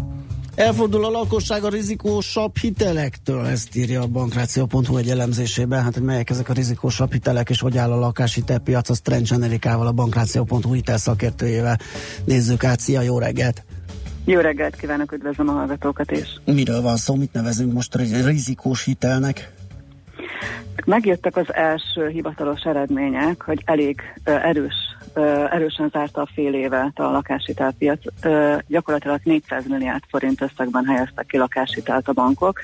[0.55, 5.83] Elfordul a lakosság a rizikósabb hitelektől, ezt írja a bankráció.hu egy elemzésében.
[5.83, 9.87] Hát, hogy melyek ezek a rizikósabb hitelek, és hogy áll a lakáshitelpiac, az Trencs Amerikával,
[9.87, 11.79] a bankráció.hu hitelszakértőjével
[12.25, 12.79] nézzük át.
[12.79, 13.63] Szia, jó reggelt!
[14.25, 16.39] Jó reggelt kívánok, üdvözlöm a hallgatókat is.
[16.45, 19.58] Miről van szó, mit nevezünk most ri- rizikós hitelnek?
[20.85, 24.75] Megjöttek az első hivatalos eredmények, hogy elég erős,
[25.49, 27.99] erősen zárta a fél évet a lakáshitelpiac.
[28.67, 32.59] Gyakorlatilag 400 milliárd forint összegben helyeztek ki lakáshitelt a bankok.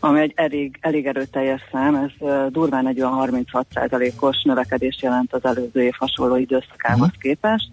[0.00, 5.82] Ami egy elég, elég erőteljes szám, ez durván egy olyan 36%-os növekedés jelent az előző
[5.82, 7.68] év hasonló időszakához képest.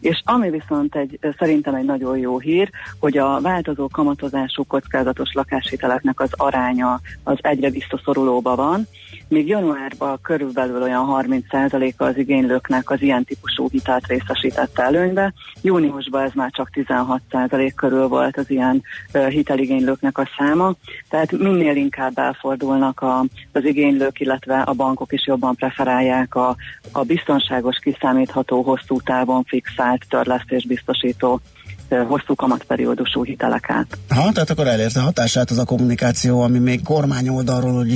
[0.00, 6.20] És ami viszont egy, szerintem egy nagyon jó hír, hogy a változó kamatozású kockázatos lakáshiteleknek
[6.20, 8.86] az aránya az egyre visszaszorulóba van,
[9.34, 15.32] míg januárban körülbelül olyan 30%-a az igénylőknek az ilyen típusú hitelt részesítette előnybe,
[15.62, 18.82] júniusban ez már csak 16% körül volt az ilyen
[19.28, 20.74] hiteligénylőknek a száma,
[21.08, 26.56] tehát minél inkább elfordulnak a, az igénylők, illetve a bankok is jobban preferálják a,
[26.92, 31.40] a biztonságos, kiszámítható, hosszú távon fixált törlesztés biztosító
[31.88, 33.86] hosszú kamatperiódusú hiteleket.
[34.08, 37.92] Ha, tehát akkor elérte hatását az a kommunikáció, ami még kormány oldalról úgy,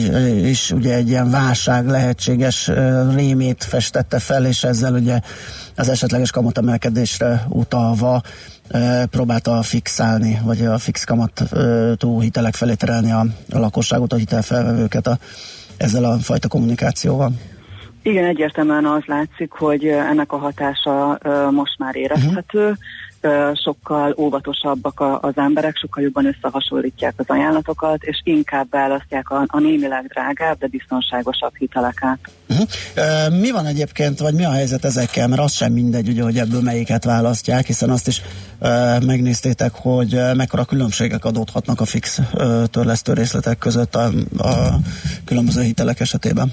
[0.47, 2.71] is ugye egy ilyen válság lehetséges
[3.15, 5.21] rémét festette fel, és ezzel ugye
[5.77, 8.23] az esetleges kamatemelkedésre utalva
[9.11, 11.43] próbálta fixálni, vagy a fix kamat
[11.97, 15.19] túl hitelek felé terelni a, a lakosságot, a hitelfelvevőket a,
[15.77, 17.33] ezzel a fajta kommunikációval.
[18.03, 21.19] Igen, egyértelműen az látszik, hogy ennek a hatása
[21.51, 22.61] most már érezhető.
[22.61, 22.77] Uh-huh.
[23.65, 30.07] Sokkal óvatosabbak az emberek, sokkal jobban összehasonlítják az ajánlatokat, és inkább választják a, a némileg
[30.07, 32.19] drágább, de biztonságosabb hiteleket.
[32.49, 32.67] Uh-huh.
[32.97, 35.29] Uh, mi van egyébként, vagy mi a helyzet ezekkel?
[35.29, 38.23] Mert az sem mindegy, ugye, hogy ebből melyiket választják, hiszen azt is
[38.59, 44.05] uh, megnéztétek, hogy uh, mekkora különbségek adódhatnak a fix uh, törlesztő részletek között a,
[44.39, 44.79] a
[45.25, 46.53] különböző hitelek esetében.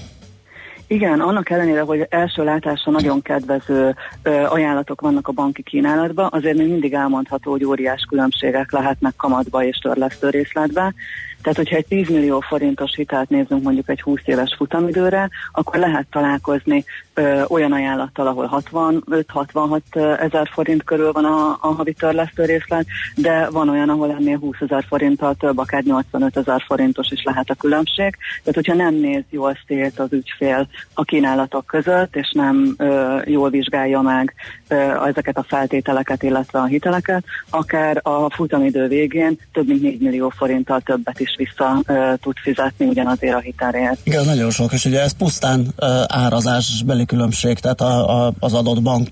[0.88, 6.56] Igen, annak ellenére, hogy első látásra nagyon kedvező ö, ajánlatok vannak a banki kínálatban, azért
[6.56, 10.94] még mindig elmondható, hogy óriás különbségek lehetnek kamatba és törlesztő részletbe.
[11.42, 16.06] Tehát, hogyha egy 10 millió forintos hitelt nézzünk mondjuk egy 20 éves futamidőre, akkor lehet
[16.10, 16.84] találkozni
[17.14, 23.48] ö, olyan ajánlattal, ahol 65-66 ezer forint körül van a, a havi törlesztő részlet, de
[23.50, 27.54] van olyan, ahol ennél 20 ezer forinttal több, akár 85 ezer forintos is lehet a
[27.54, 28.16] különbség.
[28.38, 33.50] Tehát, hogyha nem néz jól szét az ügyfél a kínálatok között, és nem ö, jól
[33.50, 34.34] vizsgálja meg
[34.68, 34.74] ö,
[35.06, 40.80] ezeket a feltételeket, illetve a hiteleket, akár a futamidő végén több mint 4 millió forinttal
[40.80, 41.82] többet is vissza
[42.20, 43.98] tud fizetni ugyanazért a hitelért.
[44.02, 48.52] Igen, ez nagyon sok, és ugye ez pusztán ö, árazásbeli különbség, tehát a, a, az
[48.52, 49.08] adott bank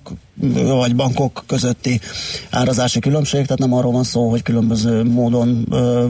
[0.64, 2.00] vagy bankok közötti
[2.50, 6.06] árazási különbség, tehát nem arról van szó, hogy különböző módon ö,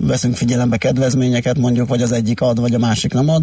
[0.00, 3.42] veszünk figyelembe kedvezményeket, mondjuk, vagy az egyik ad, vagy a másik nem ad,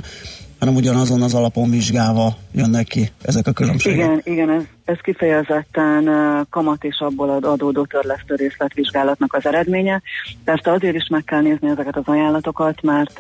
[0.60, 3.98] hanem ugyanazon az alapon vizsgálva jönnek ki ezek a különbségek.
[3.98, 6.10] Igen, igen ez, ez kifejezetten
[6.50, 10.02] kamat és abból adódó törlesztő részletvizsgálatnak az eredménye.
[10.44, 13.20] Persze azért is meg kell nézni ezeket az ajánlatokat, mert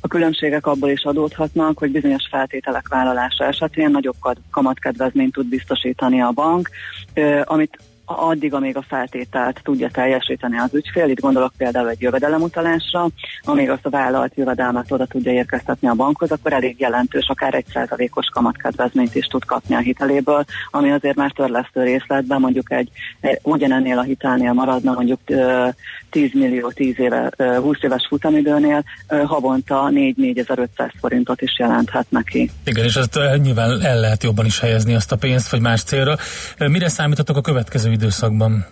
[0.00, 4.16] a különbségek abból is adódhatnak, hogy bizonyos feltételek vállalása esetén nagyobb
[4.50, 6.70] kamatkedvezményt tud biztosítani a bank,
[7.44, 7.78] amit
[8.16, 13.08] addig, amíg a feltételt tudja teljesíteni az ügyfél, itt gondolok például egy jövedelemutalásra,
[13.42, 17.66] amíg azt a vállalt jövedelmet oda tudja érkeztetni a bankhoz, akkor elég jelentős, akár egy
[17.72, 22.90] százalékos kamatkedvezményt is tud kapni a hiteléből, ami azért már törlesztő részletben mondjuk egy,
[23.20, 25.20] egy ugyanennél a hitelnél maradna mondjuk
[26.10, 30.66] 10 millió 10 éve, 20 éves futamidőnél havonta 4-4500
[31.00, 32.50] forintot is jelenthet neki.
[32.64, 36.16] Igen, és ezt nyilván el lehet jobban is helyezni azt a pénzt, vagy más célra.
[36.58, 38.66] Mire számítatok a következő időszakban?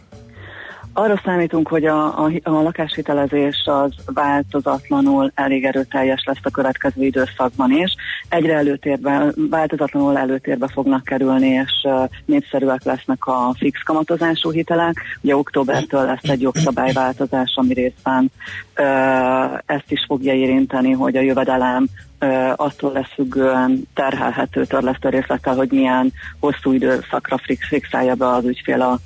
[0.98, 7.70] Arra számítunk, hogy a, a, a lakáshitelezés az változatlanul elég erőteljes lesz a következő időszakban
[7.70, 7.94] is.
[8.28, 11.86] Egyre előtérbe, változatlanul előtérbe fognak kerülni, és
[12.24, 15.02] népszerűek lesznek a fix kamatozású hitelek.
[15.20, 18.30] Ugye októbertől lesz egy jogszabályváltozás, ami részben
[19.66, 21.86] ezt is fogja érinteni, hogy a jövedelem
[22.56, 27.36] attól lesz függően terhelhető törlesztő részlettel, hogy milyen hosszú időszakra
[27.68, 28.98] fixálja be az ügyfél a,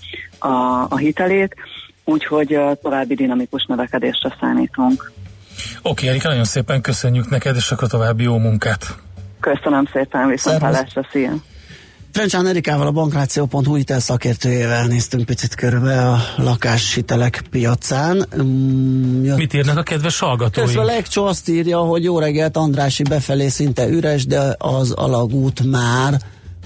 [0.46, 1.54] a, a hitelét,
[2.04, 5.12] úgyhogy további dinamikus növekedésre számítunk.
[5.82, 8.96] Oké, Erika, nagyon szépen köszönjük neked, és akkor további jó munkát.
[9.40, 11.32] Köszönöm szépen, viszont hallásra, szia!
[12.12, 18.26] Frencsán Erikával a bankráció.hu hitel szakértőjével néztünk picit körbe a lakáshitelek piacán.
[18.42, 19.36] Mm, jött...
[19.36, 20.68] Mit írnak a kedves hallgatóink?
[20.68, 26.20] Közben Lekcsó azt írja, hogy jó reggelt Andrási befelé szinte üres, de az alagút már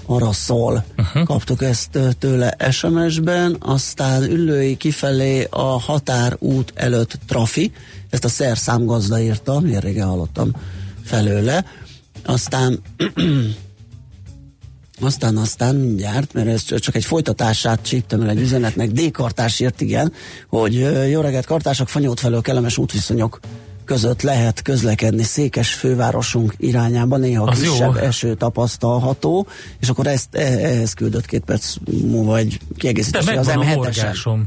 [0.05, 0.85] arra szól.
[0.97, 1.23] Uh-huh.
[1.23, 7.71] Kaptuk ezt tőle SMS-ben, aztán ülői kifelé a határút előtt trafi,
[8.09, 10.51] ezt a szerszámgazda írta, miért régen hallottam
[11.03, 11.65] felőle.
[12.25, 12.79] Aztán
[15.01, 20.13] aztán, aztán mindjárt, mert ez csak egy folytatását csíptem el egy üzenetnek, D-kartás írt, igen,
[20.49, 20.73] hogy
[21.09, 23.39] jó reggelt kartások, fanyót felől kellemes útviszonyok
[23.85, 28.01] között lehet közlekedni Székes fővárosunk irányába, néha Az kisebb jó.
[28.01, 29.47] eső tapasztalható,
[29.79, 34.39] és akkor ezt, ehhez küldött két perc múlva egy kiegészítés az M7-esen.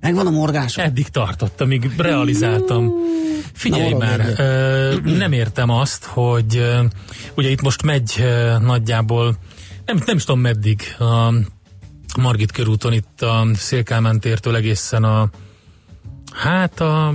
[0.00, 0.78] Megvan a morgás.
[0.78, 2.92] Eddig tartott, amíg realizáltam.
[3.52, 6.84] Figyelj Na, már, ö, nem értem azt, hogy ö,
[7.36, 9.36] ugye itt most megy ö, nagyjából,
[9.86, 11.32] nem, nem is tudom meddig, a
[12.20, 15.30] Margit körúton itt a Szélkámán tértől egészen a
[16.32, 17.14] hát a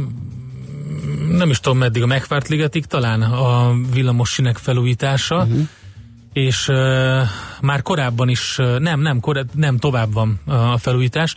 [1.30, 5.67] nem is tudom meddig, a Megvárt ligetig talán a villamos sinek felújítása, uh-huh.
[6.34, 6.76] és uh,
[7.61, 11.36] már korábban is, nem, nem, korá- nem, tovább van a felújítás,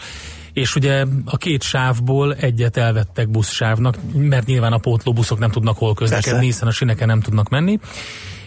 [0.53, 5.95] és ugye a két sávból egyet elvettek buszsávnak, mert nyilván a pótlóbuszok nem tudnak hol
[5.95, 6.47] közlekedni, Persze.
[6.47, 7.79] hiszen a sineken nem tudnak menni,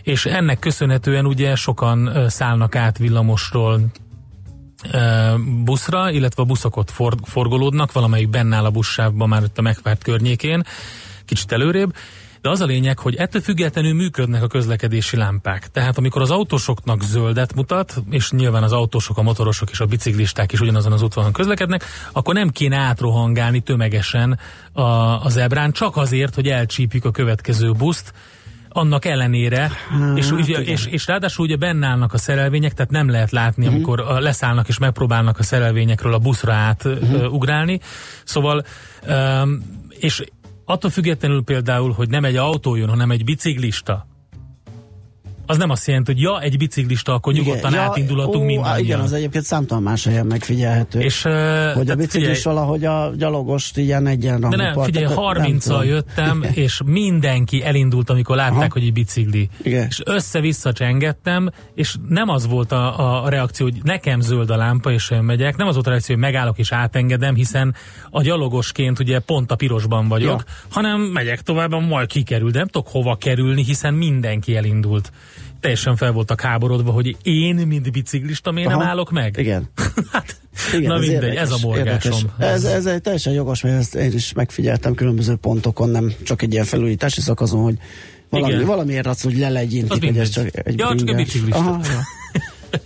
[0.05, 3.79] és ennek köszönhetően ugye sokan szállnak át villamosról
[5.63, 9.61] buszra, illetve a buszok ott for, forgolódnak, valamelyik benne áll a buszsávban már ott a
[9.61, 10.63] megvárt környékén,
[11.25, 11.95] kicsit előrébb,
[12.41, 15.67] de az a lényeg, hogy ettől függetlenül működnek a közlekedési lámpák.
[15.71, 20.51] Tehát amikor az autósoknak zöldet mutat, és nyilván az autósok, a motorosok és a biciklisták
[20.51, 24.39] is ugyanazon az útvonalon közlekednek, akkor nem kéne átrohangálni tömegesen
[24.71, 24.81] a,
[25.25, 28.13] a zebrán, csak azért, hogy elcsípjük a következő buszt,
[28.75, 30.63] annak ellenére, Hát, és, ugye, igen.
[30.73, 33.73] és, és ráadásul ugye benne állnak a szerelvények, tehát nem lehet látni, Mhm.
[33.75, 37.13] amikor leszállnak és megpróbálnak a szerelvényekről a buszra át Mhm.
[37.15, 37.79] uh ugrálni.
[38.23, 38.65] Szóval,
[39.07, 40.23] um, és
[40.65, 44.07] attól függetlenül például, hogy nem egy autó jön, hanem egy biciklista,
[45.45, 48.79] az nem azt jelenti, hogy ja, egy biciklista, akkor nyugodtan ja, átindulhatunk ó, mindannyian.
[48.79, 50.99] Igen, az egyébként számtalan más helyen megfigyelhető.
[50.99, 55.15] És, uh, hogy a biciklis valahogy a gyalogost ilyen egyenrangú De nem, part- figyelj, nem
[55.17, 55.83] 30-al tudom.
[55.83, 58.67] jöttem, és mindenki elindult, amikor látták, Aha.
[58.69, 59.49] hogy egy bicikli.
[59.63, 59.87] Igen.
[59.87, 64.91] És össze-vissza csengettem, és nem az volt a, a reakció, hogy nekem zöld a lámpa,
[64.91, 67.75] és én megyek, nem az volt a reakció, hogy megállok és átengedem, hiszen
[68.09, 70.53] a gyalogosként ugye pont a pirosban vagyok, Ja.
[70.69, 75.11] hanem megyek tovább, majd kikerül, de nem tudok hova kerülni, hiszen mindenki elindult.
[75.65, 78.89] Teljesen fel voltak háborodva, hogy én, mint biciklista, miért nem Aha.
[78.89, 79.35] állok meg?
[79.37, 79.69] Igen.
[80.11, 80.35] hát,
[80.73, 82.13] Igen, na ez mindegy, érdekes, ez a morgásom.
[82.13, 82.25] érdekes.
[82.37, 86.53] Ez, ez egy teljesen jogos, mert ezt én is megfigyeltem különböző pontokon, nem csak egy
[86.53, 87.77] ilyen felújítási szakaszon, hogy
[88.29, 88.65] valami, Igen.
[88.65, 91.15] valamiért az, hogy lelegyintik, hogy ez csak egy Ja, csak bringás.
[91.15, 91.57] biciklista.
[91.59, 91.99] Aha, ja.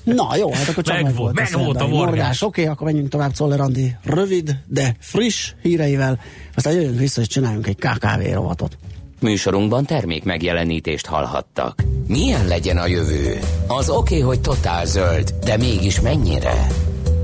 [0.03, 2.41] Na jó, hát akkor csak Meg meg, volt, meg volt a morgás.
[2.41, 6.19] Oké, akkor menjünk tovább Czoller Andi rövid, de friss híreivel,
[6.55, 8.77] aztán jöjjünk vissza és csináljunk egy KKV rovatot.
[9.22, 11.84] Műsorunkban termék megjelenítést hallhattak.
[12.07, 13.39] Milyen legyen a jövő?
[13.67, 16.67] Az oké, okay, hogy totál zöld, de mégis mennyire?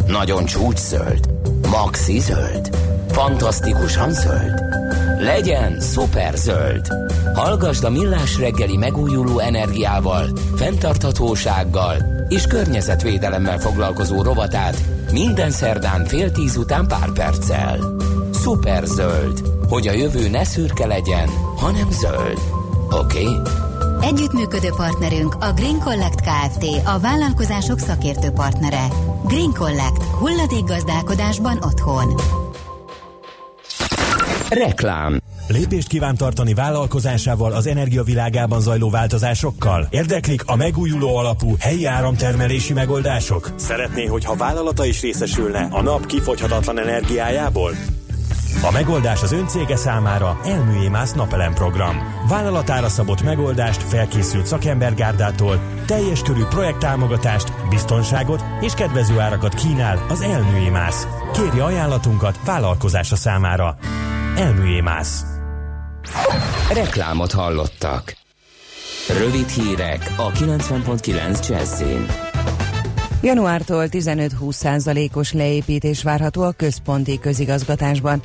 [0.07, 1.29] Nagyon csúcs zöld?
[1.69, 2.69] Maxi zöld?
[3.11, 4.61] Fantasztikusan zöld?
[5.19, 6.87] Legyen szuper zöld!
[7.33, 11.95] Hallgasd a Millás reggeli megújuló energiával, fenntarthatósággal
[12.29, 14.81] és környezetvédelemmel foglalkozó rovatát
[15.11, 17.95] minden szerdán fél tíz után pár perccel.
[18.45, 22.39] Szuper zöld, hogy a jövő ne szürke legyen, hanem zöld.
[22.91, 23.27] Oké?
[23.27, 23.41] Okay?
[24.01, 26.65] Együttműködő partnerünk a Green Collect Kft.
[26.85, 28.87] A vállalkozások szakértő partnere.
[29.27, 30.03] Green Collect.
[30.03, 32.15] Hulladék gazdálkodásban otthon.
[34.49, 39.87] Reklám Lépést kíván tartani vállalkozásával az energiavilágában zajló változásokkal?
[39.89, 43.51] Érdeklik a megújuló alapú helyi áramtermelési megoldások?
[43.55, 47.71] Szeretné, hogyha vállalata is részesülne a nap kifogyhatatlan energiájából?
[48.61, 51.95] A megoldás az öncége számára Elműémász napelem program.
[52.29, 61.07] Vállalatára szabott megoldást felkészült szakembergárdától, teljes körű projekttámogatást, biztonságot és kedvező árakat kínál az Elműémász.
[61.33, 63.77] Kérje ajánlatunkat vállalkozása számára.
[64.37, 65.23] Elműémász.
[66.73, 68.15] Reklámot hallottak.
[69.19, 72.05] Rövid hírek a 90.9 Jazzin.
[73.21, 78.21] Januártól 15-20%-os leépítés várható a központi közigazgatásban.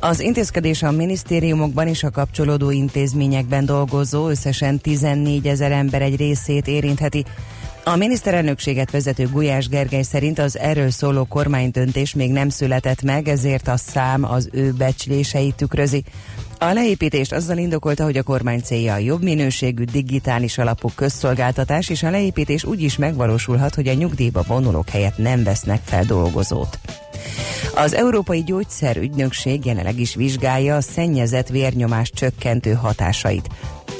[0.00, 6.66] Az intézkedés a minisztériumokban és a kapcsolódó intézményekben dolgozó összesen 14 ezer ember egy részét
[6.66, 7.24] érintheti.
[7.84, 13.68] A miniszterelnökséget vezető Gulyás Gergely szerint az erről szóló kormánydöntés még nem született meg, ezért
[13.68, 16.04] a szám az ő becsléseit tükrözi.
[16.62, 22.02] A leépítést azzal indokolta, hogy a kormány célja a jobb minőségű digitális alapú közszolgáltatás, és
[22.02, 26.78] a leépítés úgy is megvalósulhat, hogy a nyugdíjba vonulók helyett nem vesznek fel dolgozót.
[27.74, 33.48] Az Európai Gyógyszerügynökség jelenleg is vizsgálja a szennyezett vérnyomás csökkentő hatásait.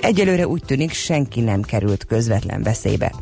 [0.02, 3.12] Egyelőre úgy tűnik, senki nem került közvetlen veszélybe.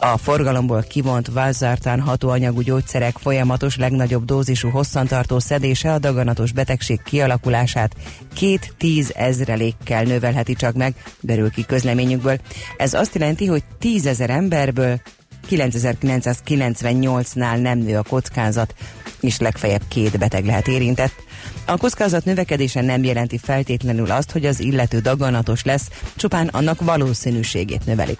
[0.00, 7.94] A forgalomból kivont valzártán hatóanyagú gyógyszerek folyamatos legnagyobb dózisú hosszantartó szedése a daganatos betegség kialakulását
[8.34, 12.38] két tízezrelékkel növelheti csak meg, derül ki közleményükből.
[12.76, 15.00] Ez azt jelenti, hogy tízezer emberből
[15.50, 18.74] 9998-nál nem nő a kockázat.
[19.20, 21.12] és legfeljebb két beteg lehet érintett.
[21.66, 27.86] A kockázat növekedése nem jelenti feltétlenül azt, hogy az illető daganatos lesz, csupán annak valószínűségét
[27.86, 28.18] növelik.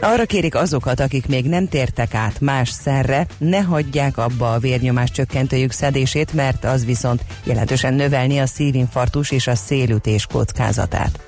[0.00, 5.10] Arra kérik azokat, akik még nem tértek át más szerre, ne hagyják abba a vérnyomás
[5.10, 11.20] csökkentőjük szedését, mert az viszont jelentősen növelni a szívinfarktus és a szélütés kockázatát.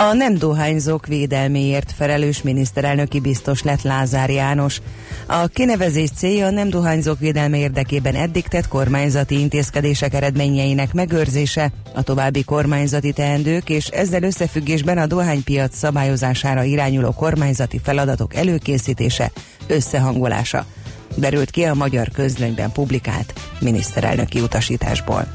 [0.00, 4.80] A nem dohányzók védelméért felelős miniszterelnöki biztos lett Lázár János.
[5.26, 12.02] A kinevezés célja a nem dohányzók védelme érdekében eddig tett kormányzati intézkedések eredményeinek megőrzése, a
[12.02, 19.30] további kormányzati teendők és ezzel összefüggésben a dohánypiac szabályozására irányuló kormányzati feladatok előkészítése,
[19.66, 20.66] összehangolása.
[21.14, 25.26] Derült ki a magyar közlönyben publikált miniszterelnöki utasításból.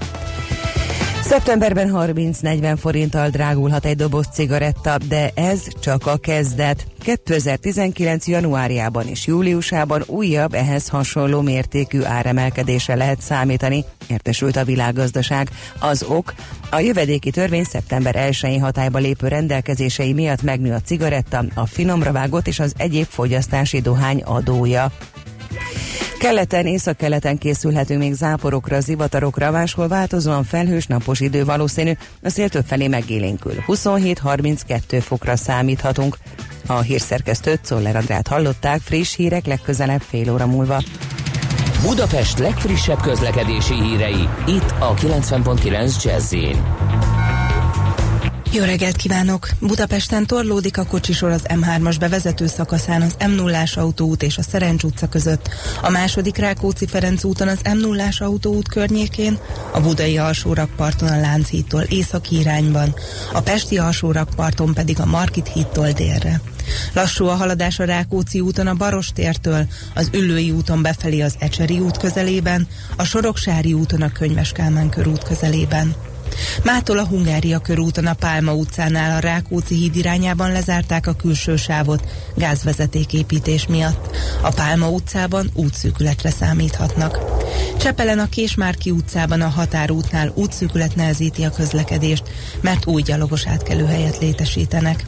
[1.27, 6.87] Szeptemberben 30-40 forinttal drágulhat egy doboz cigaretta, de ez csak a kezdet.
[6.99, 8.27] 2019.
[8.27, 15.49] januárjában és júliusában újabb ehhez hasonló mértékű áremelkedésre lehet számítani, értesült a világgazdaság.
[15.79, 16.33] Az ok,
[16.69, 22.47] a jövedéki törvény szeptember 1-én hatályba lépő rendelkezései miatt megnő a cigaretta, a finomra vágott
[22.47, 24.91] és az egyéb fogyasztási dohány adója.
[26.25, 31.91] Keleten, északkeleten készülhetünk még záporokra, zivatarokra, máshol változóan felhős napos idő valószínű,
[32.23, 33.53] a szél felé megélénkül.
[33.67, 36.17] 27-32 fokra számíthatunk.
[36.67, 40.81] A hírszerkesztőt Czoller Andrát hallották, friss hírek legközelebb fél óra múlva.
[41.81, 46.33] Budapest legfrissebb közlekedési hírei, itt a 90.9 jazz
[48.55, 49.49] jó reggelt kívánok!
[49.59, 54.83] Budapesten torlódik a kocsisor az M3-as bevezető szakaszán az m 0 autóút és a Szerencs
[54.83, 55.49] utca között,
[55.81, 59.37] a második Rákóczi-Ferenc úton az m 0 autóút környékén,
[59.73, 62.95] a budai alsórakparton a Lánchídtól északi irányban,
[63.33, 66.41] a pesti alsórakparton pedig a Markit hídtól délre.
[66.93, 71.97] Lassú a haladás a Rákóczi úton a Barostértől, az Üllői úton befelé az Ecseri út
[71.97, 75.95] közelében, a Soroksári úton a Könyves Kálmán körút közelében.
[76.63, 82.07] Mától a Hungária körúton a Pálma utcánál a Rákóczi híd irányában lezárták a külső sávot
[82.35, 84.15] gázvezetéképítés miatt.
[84.41, 87.19] A Pálma utcában útszűkületre számíthatnak.
[87.77, 92.23] Csepelen a Késmárki utcában a határútnál útszűkület nehezíti a közlekedést,
[92.61, 95.05] mert új gyalogos átkelőhelyet létesítenek.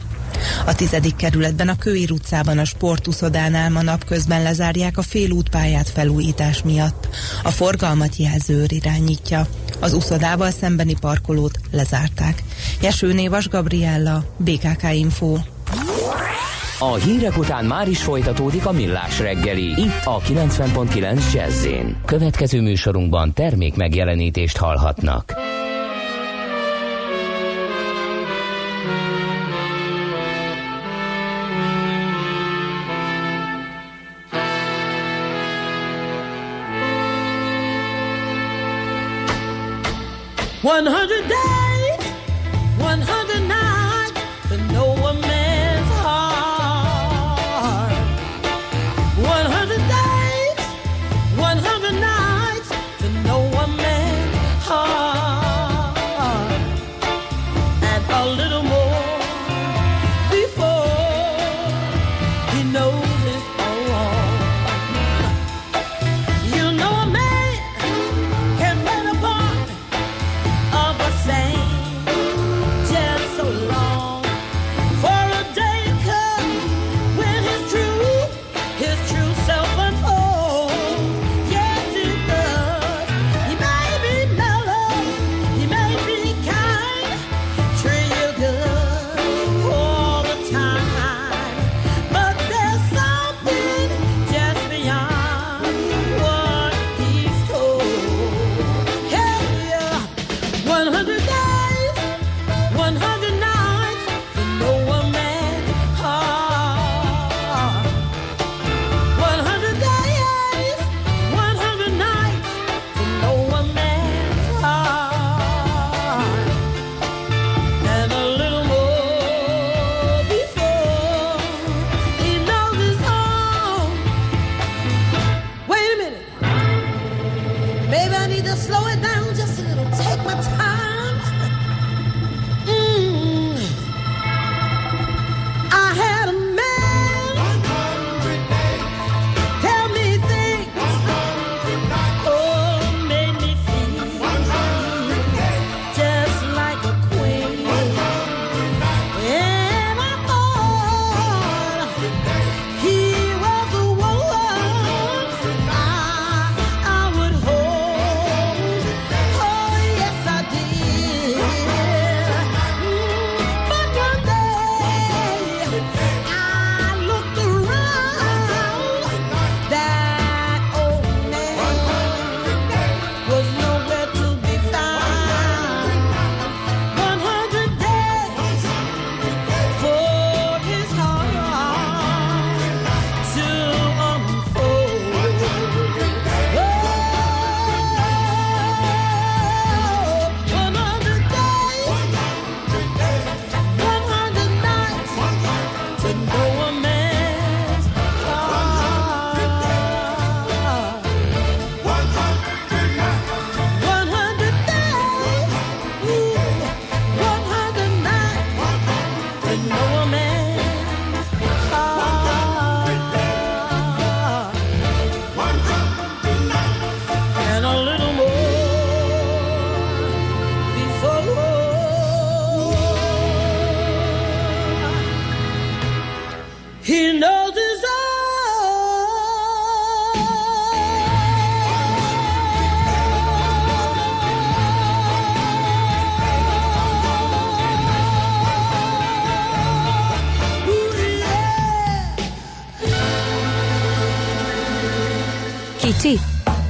[0.66, 7.08] A tizedik kerületben a Kőír utcában a sportuszodánál ma napközben lezárják a félútpályát felújítás miatt.
[7.42, 9.46] A forgalmat jelzőr irányítja.
[9.80, 12.42] Az uszodával szembeni parkolót lezárták.
[12.82, 15.36] Jesőné Vas Gabriella, BKK Info.
[16.78, 19.64] A hírek után már is folytatódik a millás reggeli.
[19.64, 21.66] Itt a 90.9 jazz
[22.04, 25.47] Következő műsorunkban termék megjelenítést hallhatnak.
[40.68, 41.57] 100 days.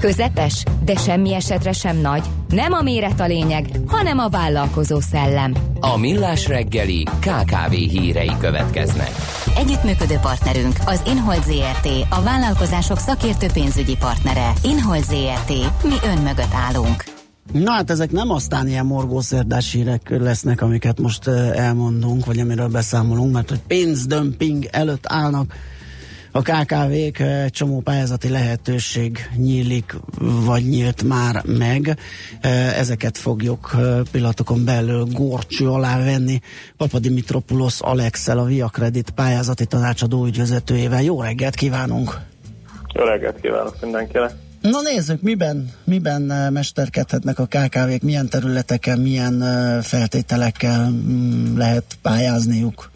[0.00, 0.62] Közepes?
[0.84, 2.22] De semmi esetre sem nagy.
[2.48, 5.54] Nem a méret a lényeg, hanem a vállalkozó szellem.
[5.80, 9.10] A Millás reggeli KKV hírei következnek.
[9.56, 14.52] Együttműködő partnerünk az Inhold ZRT, a vállalkozások szakértő pénzügyi partnere.
[14.62, 15.48] Inhold ZRT,
[15.82, 17.04] mi ön mögött állunk.
[17.52, 22.68] Na hát ezek nem aztán ilyen morgószerdás hírek lesznek, amiket most eh, elmondunk, vagy amiről
[22.68, 25.54] beszámolunk, mert hogy pénzdömping előtt állnak
[26.32, 29.96] a KKV-k, csomó pályázati lehetőség nyílik,
[30.44, 31.98] vagy nyílt már meg.
[32.76, 33.76] Ezeket fogjuk
[34.10, 36.40] pillanatokon belül górcső alá venni.
[36.76, 41.02] Papa Dimitropoulos Alexel, a Via Credit pályázati tanácsadó ügyvezetőjével.
[41.02, 42.18] Jó reggelt kívánunk!
[42.94, 44.32] Jó reggelt kívánok mindenkinek!
[44.60, 49.42] Na nézzük, miben, miben mesterkedhetnek a KKV-k, milyen területeken, milyen
[49.82, 52.90] feltételekkel mm, lehet pályázniuk.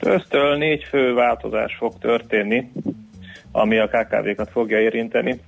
[0.00, 2.70] Hát ősztől négy fő változás fog történni,
[3.52, 5.40] ami a KKV-kat fogja érinteni.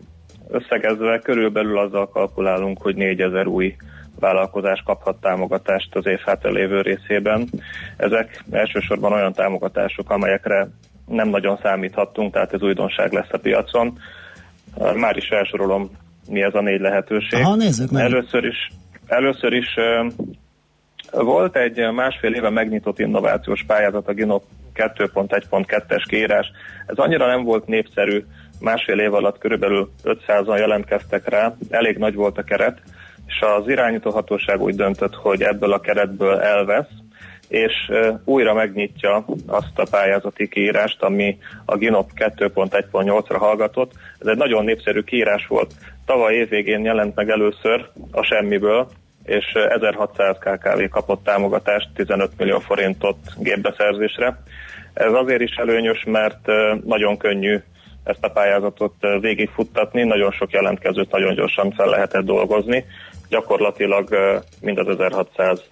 [0.49, 3.77] Összegezve körülbelül azzal kalkulálunk, hogy 4000 új
[4.21, 7.49] vállalkozás kaphat támogatást az év hátralévő részében.
[7.97, 10.69] Ezek elsősorban olyan támogatások, amelyekre
[11.07, 13.99] nem nagyon számíthattunk, tehát ez újdonság lesz a piacon.
[14.95, 15.91] Már is felsorolom,
[16.29, 17.41] mi ez a négy lehetőség.
[17.41, 18.05] Aha, nézzük meg.
[18.05, 18.69] Először is,
[19.07, 19.75] először is
[21.13, 24.43] volt egy másfél éve megnyitott innovációs pályázat, a GINOP
[24.75, 26.51] 2.1.2-es kiírás.
[26.87, 28.25] Ez annyira nem volt népszerű,
[28.61, 32.79] másfél év alatt körülbelül 500-an jelentkeztek rá, elég nagy volt a keret,
[33.27, 36.91] és az irányító hatóság úgy döntött, hogy ebből a keretből elvesz,
[37.49, 37.93] és
[38.25, 43.93] újra megnyitja azt a pályázati kiírást, ami a GINOP 2.1.8-ra hallgatott.
[44.19, 45.73] Ez egy nagyon népszerű kiírás volt.
[46.07, 48.89] Tavaly évvégén jelent meg először a semmiből,
[49.25, 54.43] és ö, 1600 KKV kapott támogatást 15 millió forintot gépbeszerzésre.
[54.95, 56.47] Ez azért is előnyös, mert
[56.85, 57.61] nagyon könnyű
[58.05, 62.85] ezt a pályázatot végigfuttatni, nagyon sok jelentkezőt nagyon gyorsan fel lehetett dolgozni.
[63.29, 64.09] Gyakorlatilag
[64.61, 65.63] mind az 1600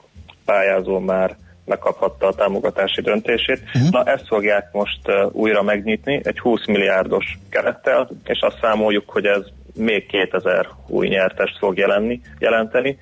[0.44, 3.60] pályázó már megkaphatta a támogatási döntését.
[3.74, 3.90] Uh-huh.
[3.90, 5.00] Na ezt fogják most
[5.32, 9.42] újra megnyitni egy 20 milliárdos kerettel, és azt számoljuk, hogy ez
[9.74, 12.98] még 2000 új nyertest fog jelenni, jelenteni.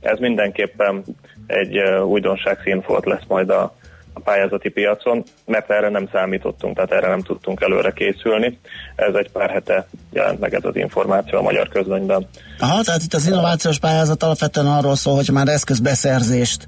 [0.00, 1.04] Ez mindenképpen
[1.46, 3.74] egy újdonság színfolt lesz majd a,
[4.12, 8.58] a pályázati piacon, mert erre nem számítottunk, tehát erre nem tudtunk előre készülni.
[8.96, 12.26] Ez egy pár hete jelent meg ez az információ a magyar közönyben.
[12.58, 16.66] Aha, tehát itt az innovációs pályázat alapvetően arról szól, hogy már eszközbeszerzést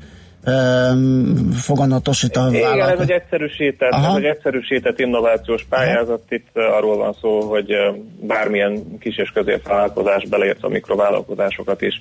[1.53, 3.01] foganatosít a Igen, ez vállalat.
[3.01, 6.23] egy egyszerűsített, ez egy egyszerűsített innovációs pályázat.
[6.29, 12.01] Itt uh, arról van szó, hogy uh, bármilyen kis és középvállalkozás beleértve a mikrovállalkozásokat is,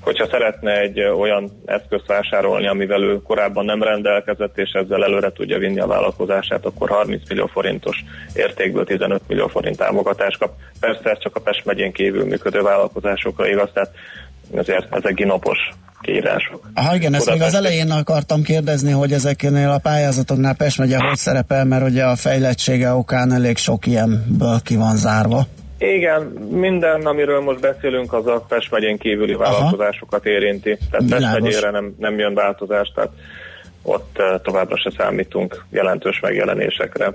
[0.00, 5.32] hogyha szeretne egy uh, olyan eszközt vásárolni, amivel ő korábban nem rendelkezett, és ezzel előre
[5.32, 10.52] tudja vinni a vállalkozását, akkor 30 millió forintos értékből 15 millió forint támogatást kap.
[10.80, 13.90] Persze ez csak a Pest megyén kívül működő vállalkozásokra igaz, tehát
[14.54, 15.58] ezért ezek ginopos
[16.00, 16.70] kiírások.
[16.74, 21.16] Aha, igen, ezt még az elején akartam kérdezni, hogy ezeknél a pályázatoknál Pest megye hogy
[21.16, 25.46] szerepel, mert ugye a fejlettsége okán elég sok ilyenből ki van zárva.
[25.78, 30.78] Igen, minden, amiről most beszélünk, az a Pest megyén kívüli vállalkozásokat érinti.
[30.90, 33.10] Tehát Pest megyére nem, nem jön változás, tehát
[33.82, 37.14] ott eh, továbbra se számítunk jelentős megjelenésekre.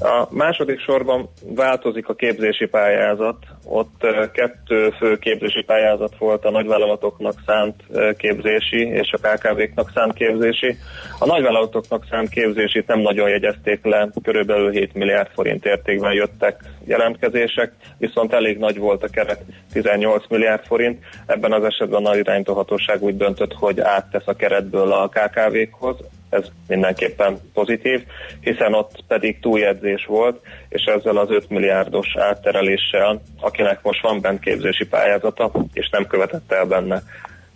[0.00, 3.36] A második sorban változik a képzési pályázat.
[3.64, 7.74] Ott kettő fő képzési pályázat volt a nagyvállalatoknak szánt
[8.16, 10.76] képzési és a KKV-knak szánt képzési.
[11.18, 17.72] A nagyvállalatoknak szánt képzését nem nagyon jegyezték le, körülbelül 7 milliárd forint értékben jöttek jelentkezések,
[17.98, 19.42] viszont elég nagy volt a keret,
[19.72, 21.04] 18 milliárd forint.
[21.26, 25.96] Ebben az esetben a nagy irányítóhatóság úgy döntött, hogy áttesz a keretből a KKV-khoz,
[26.30, 28.04] ez mindenképpen pozitív,
[28.40, 34.40] hiszen ott pedig túljegyzés volt, és ezzel az 5 milliárdos áttereléssel, akinek most van bent
[34.40, 37.02] képzési pályázata, és nem követett el benne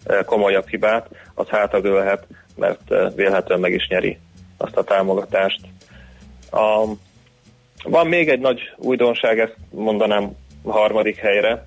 [0.05, 4.18] eh, komolyabb hibát, az hátradőlhet, mert eh, vélhetően meg is nyeri
[4.57, 5.61] azt a támogatást.
[6.51, 6.85] A,
[7.85, 11.64] van még egy nagy újdonság, ezt mondanám a harmadik helyre.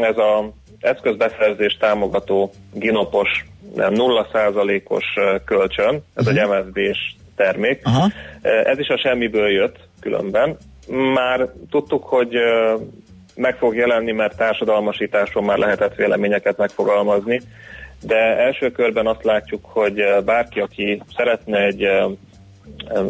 [0.00, 7.80] Ez a eszközbeszerzés támogató ginopos nem, 0%-os eh, kölcsön, ez egy MSB-s termék.
[7.84, 8.10] Aha.
[8.42, 10.56] Ez is a semmiből jött különben.
[11.14, 12.34] Már tudtuk, hogy
[13.34, 17.40] meg fog jelenni, mert társadalmasításról már lehetett véleményeket megfogalmazni,
[18.00, 21.88] de első körben azt látjuk, hogy bárki, aki szeretne egy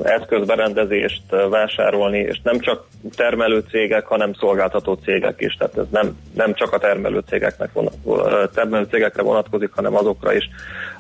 [0.03, 2.87] eszközberendezést vásárolni, és nem csak
[3.17, 5.55] termelő cégek, hanem szolgáltató cégek is.
[5.55, 7.95] Tehát ez nem, nem csak a termelő, cégeknek vonat,
[8.55, 10.49] termelő cégekre vonatkozik, hanem azokra is,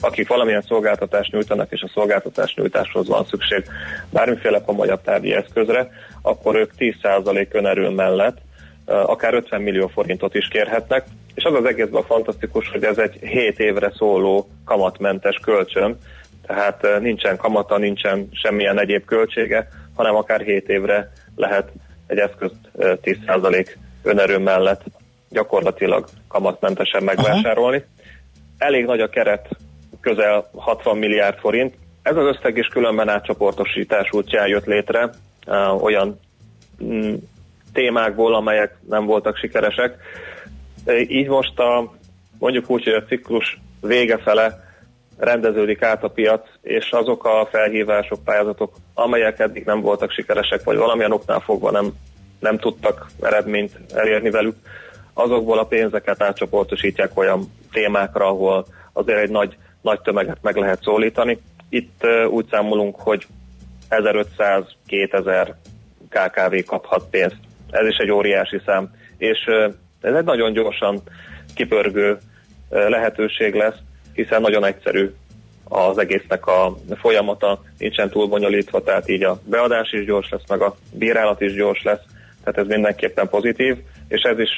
[0.01, 3.65] akik valamilyen szolgáltatást nyújtanak, és a szolgáltatás nyújtáshoz van szükség
[4.11, 5.91] bármiféle komolyabb tárgyi eszközre,
[6.23, 8.39] akkor ők 10% önerő mellett
[8.85, 11.05] akár 50 millió forintot is kérhetnek,
[11.35, 15.99] és az az egészben fantasztikus, hogy ez egy 7 évre szóló kamatmentes kölcsön,
[16.47, 21.73] tehát eh, nincsen kamata, nincsen semmilyen egyéb költsége, hanem akár 7 évre lehet
[22.07, 23.69] egy eszközt eh, 10%
[24.03, 24.83] önerő mellett
[25.29, 27.85] gyakorlatilag kamatmentesen megvásárolni.
[28.59, 29.49] Elég nagy a keret,
[30.01, 31.75] közel 60 milliárd forint.
[32.03, 35.11] Ez az összeg is különben átcsoportosítás útján jött létre,
[35.81, 36.21] olyan
[36.85, 37.15] mm,
[37.73, 39.97] témákból, amelyek nem voltak sikeresek.
[41.09, 41.93] Így most a,
[42.39, 44.70] mondjuk úgy, hogy a ciklus vége fele
[45.21, 50.77] rendeződik át a piac, és azok a felhívások, pályázatok, amelyek eddig nem voltak sikeresek, vagy
[50.77, 51.93] valamilyen oknál fogva nem,
[52.39, 54.57] nem tudtak eredményt elérni velük,
[55.13, 61.41] azokból a pénzeket átcsoportosítják olyan témákra, ahol azért egy nagy, nagy tömeget meg lehet szólítani.
[61.69, 63.27] Itt úgy számolunk, hogy
[63.91, 65.55] 1500-2000
[66.09, 67.37] KKV kaphat pénzt.
[67.71, 68.91] Ez is egy óriási szám.
[69.17, 69.39] És
[70.01, 71.03] ez egy nagyon gyorsan
[71.55, 72.19] kipörgő
[72.69, 73.79] lehetőség lesz,
[74.13, 75.11] hiszen nagyon egyszerű
[75.65, 80.61] az egésznek a folyamata, nincsen túl bonyolítva, tehát így a beadás is gyors lesz, meg
[80.61, 82.01] a bírálat is gyors lesz,
[82.45, 83.77] tehát ez mindenképpen pozitív,
[84.09, 84.51] és ez is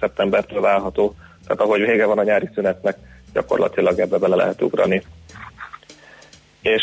[0.00, 1.14] szeptembertől válható,
[1.46, 2.96] tehát ahogy vége van a nyári szünetnek,
[3.32, 5.02] gyakorlatilag ebbe bele lehet ugrani.
[6.62, 6.82] És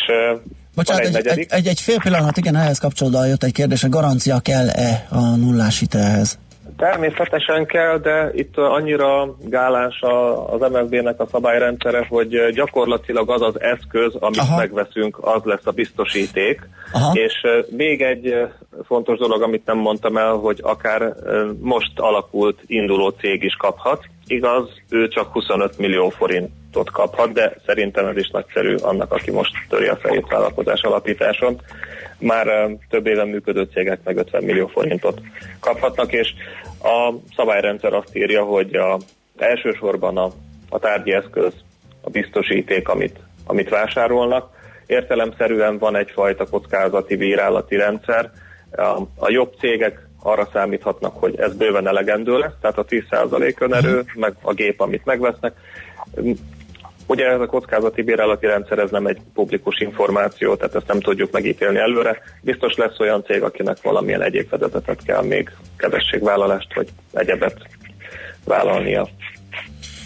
[0.75, 4.39] Bocsánat, egy egy, egy, egy fél pillanat, igen, ehhez kapcsolódva jött egy kérdés, a garancia
[4.39, 6.37] kell-e a nullás hitelhez?
[6.77, 9.99] Természetesen kell, de itt annyira gálás
[10.47, 14.57] az MFB-nek a szabályrendszere, hogy gyakorlatilag az az eszköz, amit Aha.
[14.57, 16.69] megveszünk, az lesz a biztosíték.
[16.93, 17.13] Aha.
[17.13, 17.33] És
[17.69, 18.47] még egy
[18.85, 21.13] fontos dolog, amit nem mondtam el, hogy akár
[21.59, 24.03] most alakult induló cég is kaphat.
[24.27, 29.53] Igaz, ő csak 25 millió forintot kaphat, de szerintem ez is nagyszerű annak, aki most
[29.69, 31.61] töri a fejét vállalkozás alapításon.
[32.19, 35.21] Már több éven működő cégek meg 50 millió forintot
[35.59, 36.33] kaphatnak, és
[36.83, 38.99] a szabályrendszer azt írja, hogy a,
[39.37, 40.31] elsősorban a,
[40.69, 41.53] a tárgyi eszköz,
[42.01, 44.53] a biztosíték, amit, amit vásárolnak.
[44.85, 48.31] Értelemszerűen van egyfajta kockázati bírálati rendszer.
[48.71, 54.03] A, a jobb cégek arra számíthatnak, hogy ez bőven elegendő lesz, tehát a 10% önerő,
[54.15, 55.53] meg a gép, amit megvesznek.
[57.07, 61.31] Ugye ez a kockázati bírálati rendszer, ez nem egy publikus információ, tehát ezt nem tudjuk
[61.31, 62.21] megítélni előre.
[62.41, 67.67] Biztos lesz olyan cég, akinek valamilyen egyéb fedezetet kell még kedvességvállalást, vagy egyebet
[68.45, 69.07] vállalnia.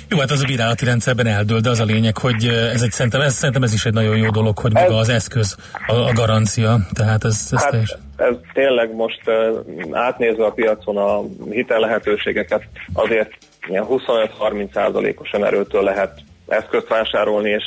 [0.09, 2.91] Jó, hát az a bírálati rendszerben eldől, de az a lényeg, hogy eh, ez egy,
[2.91, 6.13] szerintem, ez, szerintem ez is egy nagyon jó dolog, hogy maga az eszköz, a, a
[6.13, 7.97] garancia, tehát ez, ez Hát teljes.
[8.15, 11.21] ez tényleg most uh, átnézve a piacon a
[11.51, 13.31] hitel lehetőségeket, azért
[13.67, 17.63] ilyen 25-30 százalékosan erőtől lehet eszközt vásárolni, és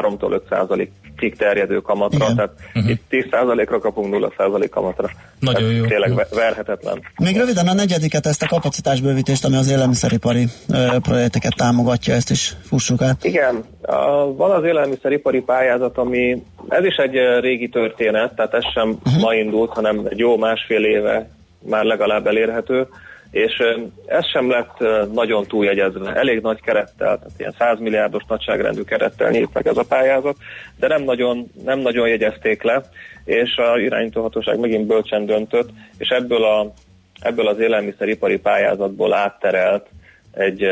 [0.00, 2.36] 3-tól 5 százalékig terjedő kamatra, Igen.
[2.36, 2.90] tehát uh-huh.
[2.90, 5.10] itt 10 százalékra kapunk 0 százalék kamatra.
[5.40, 5.84] Nagyon Ez jó.
[5.84, 7.02] Tényleg ve- verhetetlen.
[7.22, 12.52] Még röviden a negyediket, ezt a kapacitásbővítést, ami az élelmiszeripari ö, projekteket támogatja, ezt is
[12.62, 13.24] fussuk át.
[13.24, 18.88] Igen, a, van az élelmiszeripari pályázat, ami, ez is egy régi történet, tehát ez sem
[18.88, 19.22] uh-huh.
[19.22, 21.30] ma indult, hanem egy jó másfél éve
[21.68, 22.88] már legalább elérhető,
[23.36, 23.62] és
[24.06, 24.78] ez sem lett
[25.12, 29.84] nagyon túljegyezve, elég nagy kerettel, tehát ilyen 100 milliárdos nagyságrendű kerettel nyílt meg ez a
[29.88, 30.36] pályázat,
[30.78, 32.82] de nem nagyon, nem nagyon jegyezték le,
[33.24, 35.68] és a irányítóhatóság megint bölcsen döntött,
[35.98, 36.72] és ebből, a,
[37.20, 39.86] ebből az élelmiszeripari pályázatból átterelt
[40.32, 40.64] egy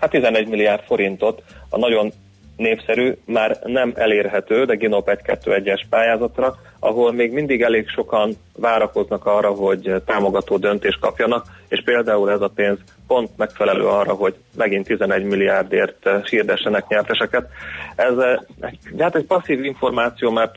[0.00, 2.12] hát 11 milliárd forintot a nagyon
[2.56, 9.50] népszerű, már nem elérhető, de Ginop 1-2-1-es pályázatra, ahol még mindig elég sokan várakoznak arra,
[9.50, 15.24] hogy támogató döntést kapjanak, és például ez a pénz pont megfelelő arra, hogy megint 11
[15.24, 17.48] milliárdért eh, hirdessenek nyerteseket.
[17.96, 18.38] Ez eh,
[18.98, 20.54] hát egy passzív információ, mert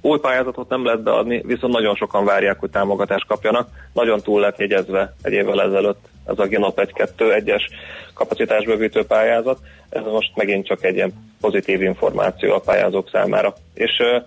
[0.00, 3.68] új pályázatot nem lehet beadni, viszont nagyon sokan várják, hogy támogatást kapjanak.
[3.92, 7.62] Nagyon túl lett jegyezve egy évvel ezelőtt ez a Ginop 1-2-1-es
[8.14, 9.58] kapacitásbővítő pályázat.
[9.88, 13.54] Ez most megint csak egy ilyen pozitív információ a pályázók számára.
[13.74, 14.18] És ö,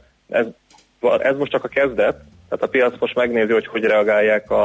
[1.14, 2.16] ez, ez most csak a kezdet,
[2.50, 4.64] tehát a piac most megnézi, hogy hogy reagálják a,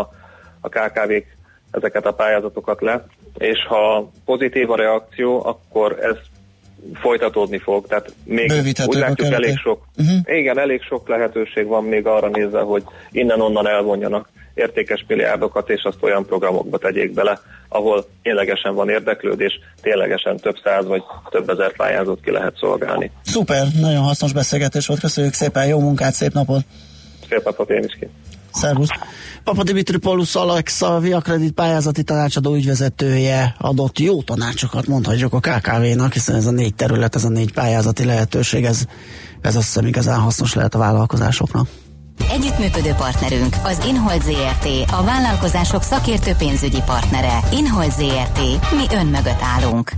[0.60, 1.36] a KKV-k
[1.70, 3.04] ezeket a pályázatokat le,
[3.38, 6.16] és ha pozitív a reakció, akkor ez
[6.94, 8.52] folytatódni fog, tehát még
[8.86, 10.36] úgy látjuk elég sok, uh-huh.
[10.38, 15.96] igen, elég sok lehetőség van még arra nézve, hogy innen-onnan elvonjanak értékes milliárdokat, és azt
[16.00, 22.20] olyan programokba tegyék bele, ahol ténylegesen van érdeklődés, ténylegesen több száz vagy több ezer pályázót
[22.20, 23.10] ki lehet szolgálni.
[23.22, 26.62] Szuper, nagyon hasznos beszélgetés volt, köszönjük szépen, jó munkát, szép napot!
[27.28, 28.08] Szép napot én is ki!
[28.52, 28.88] Szervusz!
[29.44, 35.40] Papa Dimitri Paulus Alex, a Via Credit pályázati tanácsadó ügyvezetője adott jó tanácsokat, mondhatjuk a
[35.40, 38.84] KKV-nak, hiszen ez a négy terület, ez a négy pályázati lehetőség, ez,
[39.40, 41.68] ez azt hiszem igazán hasznos lehet a vállalkozásoknak.
[42.30, 47.40] Együttműködő partnerünk az Inhold ZRT, a vállalkozások szakértő pénzügyi partnere.
[47.52, 48.38] Inhold ZRT,
[48.70, 49.92] mi ön mögött állunk.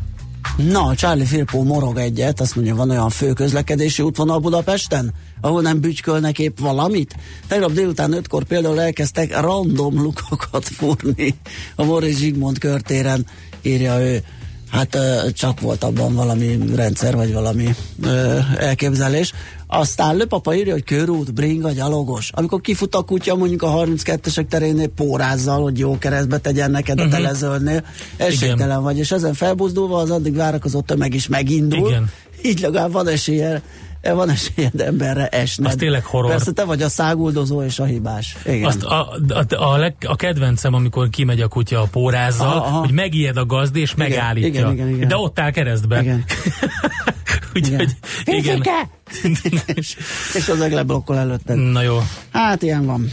[0.56, 5.80] Na, Charlie Firpo morog egyet, azt mondja, van olyan fő közlekedési útvonal Budapesten, ahol nem
[5.80, 7.16] bütykölnek épp valamit.
[7.48, 11.34] Tegnap délután ötkor például elkezdtek random lukokat fúrni
[11.74, 13.26] a Moritz Zsigmond körtéren,
[13.62, 14.22] írja ő.
[14.70, 14.98] Hát
[15.32, 17.74] csak volt abban valami rendszer, vagy valami
[18.58, 19.32] elképzelés.
[19.78, 22.30] Aztán Löpapa írja, hogy körút, bringa, gyalogos.
[22.34, 27.02] Amikor kifut a kutya mondjuk a 32-esek terénél pórázzal, hogy jó keresztbe tegyen neked a
[27.02, 27.12] Mhm.
[27.12, 27.84] telezőlnél,
[28.16, 31.88] esélytelen vagy, és ezen felbuzdulva az addig várakozó tömeg is megindul.
[31.88, 32.10] Igen.
[32.42, 33.62] Így legalább van esélye,
[34.14, 35.66] van esélyed emberre esned.
[35.70, 36.30] Az tényleg horror.
[36.30, 38.36] Persze te vagy a száguldozó és a hibás.
[38.46, 38.64] Igen.
[38.64, 42.78] Azt a, a, a, leg, a kedvencem, amikor kimegy a kutya a pórázzal, Aha, aha.
[42.78, 44.48] hogy megijed a gazdi, és Igen, megállítja.
[44.48, 45.08] igen, igen, igen.
[45.08, 46.00] De ott áll keresztbe.
[46.00, 46.24] Igen.
[47.54, 47.90] Úgyhogy,
[48.24, 48.42] igen.
[48.42, 48.88] Fifike!
[49.74, 49.96] és,
[50.38, 51.56] és az meg leblokkol előtted.
[51.56, 51.98] Na jó.
[52.32, 53.10] Hát ilyen van.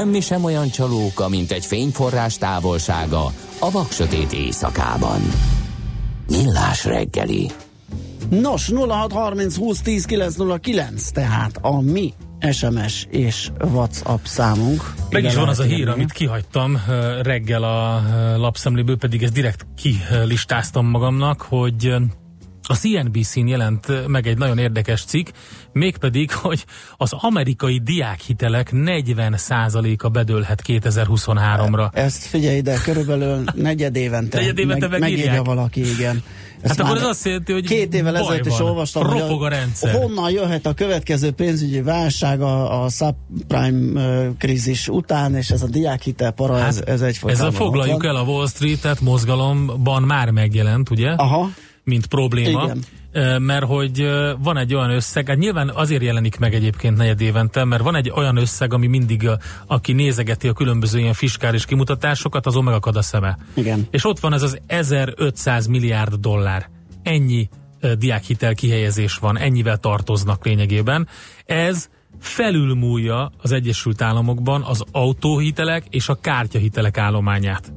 [0.00, 3.24] Semmi sem olyan csalóka, mint egy fényforrás távolsága
[3.58, 5.20] a vaksötét éjszakában.
[6.28, 7.50] Millás reggeli.
[8.30, 12.12] Nos, 0630 20 10 909, tehát a mi
[12.52, 14.94] SMS és WhatsApp számunk.
[15.10, 15.90] Meg is van az a hír, írni.
[15.90, 16.78] amit kihagytam
[17.22, 18.02] reggel a
[18.36, 21.94] lapszemléből, pedig ezt direkt kilistáztam magamnak, hogy
[22.70, 25.26] a CNBC-n jelent meg egy nagyon érdekes cikk,
[25.72, 26.64] mégpedig, hogy
[26.96, 31.88] az amerikai diákhitelek 40%-a bedőlhet 2023-ra.
[31.92, 36.22] Ezt figyelj ide, körülbelül negyed évente, Negyed évente meg, megírja valaki, igen.
[36.62, 39.94] Ezt Hát akkor ez azt jelenti, hogy Két évvel ezelőtt is olvastam, Ropog a rendszer.
[39.94, 45.68] honnan jöhet a következő pénzügyi válság a, a subprime ö, krízis után, és ez a
[45.68, 47.38] diákhitel para, ez, ez egyfajta.
[47.38, 51.10] Ezzel foglaljuk el a Wall Street-et mozgalomban már megjelent, ugye?
[51.10, 51.50] Aha.
[51.90, 52.64] Mint probléma.
[52.64, 53.42] Igen.
[53.42, 57.82] Mert hogy van egy olyan összeg, hát nyilván azért jelenik meg egyébként negyed évente, mert
[57.82, 62.64] van egy olyan összeg, ami mindig, a, aki nézegeti a különböző ilyen fiskális kimutatásokat, azon
[62.64, 63.38] megakad a szeme.
[63.54, 63.86] Igen.
[63.90, 66.68] És ott van ez az 1500 milliárd dollár.
[67.02, 67.48] Ennyi
[67.98, 71.08] diákhitel kihelyezés van, ennyivel tartoznak lényegében.
[71.46, 71.88] Ez
[72.20, 77.72] felülmúlja az Egyesült Államokban az autóhitelek és a kártyahitelek állományát.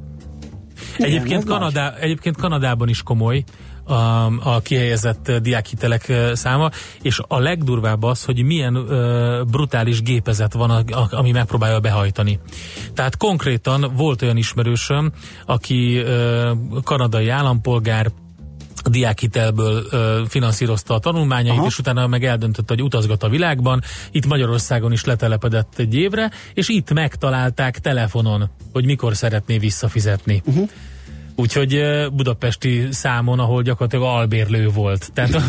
[0.98, 3.44] Igen, egyébként, Kanadá, egyébként Kanadában is komoly
[3.84, 3.94] a,
[4.26, 6.70] a kihelyezett diákhitelek száma,
[7.02, 12.40] és a legdurvább az, hogy milyen ö, brutális gépezet van, a, a, ami megpróbálja behajtani.
[12.94, 15.12] Tehát konkrétan volt olyan ismerősöm,
[15.46, 16.52] aki ö,
[16.84, 18.12] kanadai állampolgár,
[18.86, 21.66] a diákhitelből ö, finanszírozta a tanulmányait, Aha.
[21.66, 23.82] és utána meg eldöntötte, hogy utazgat a világban.
[24.12, 30.42] Itt Magyarországon is letelepedett egy évre, és itt megtalálták telefonon, hogy mikor szeretné visszafizetni.
[30.46, 30.70] Uh-huh.
[31.36, 31.82] Úgyhogy
[32.14, 35.12] budapesti számon, ahol gyakorlatilag albérlő volt.
[35.14, 35.32] Tehát,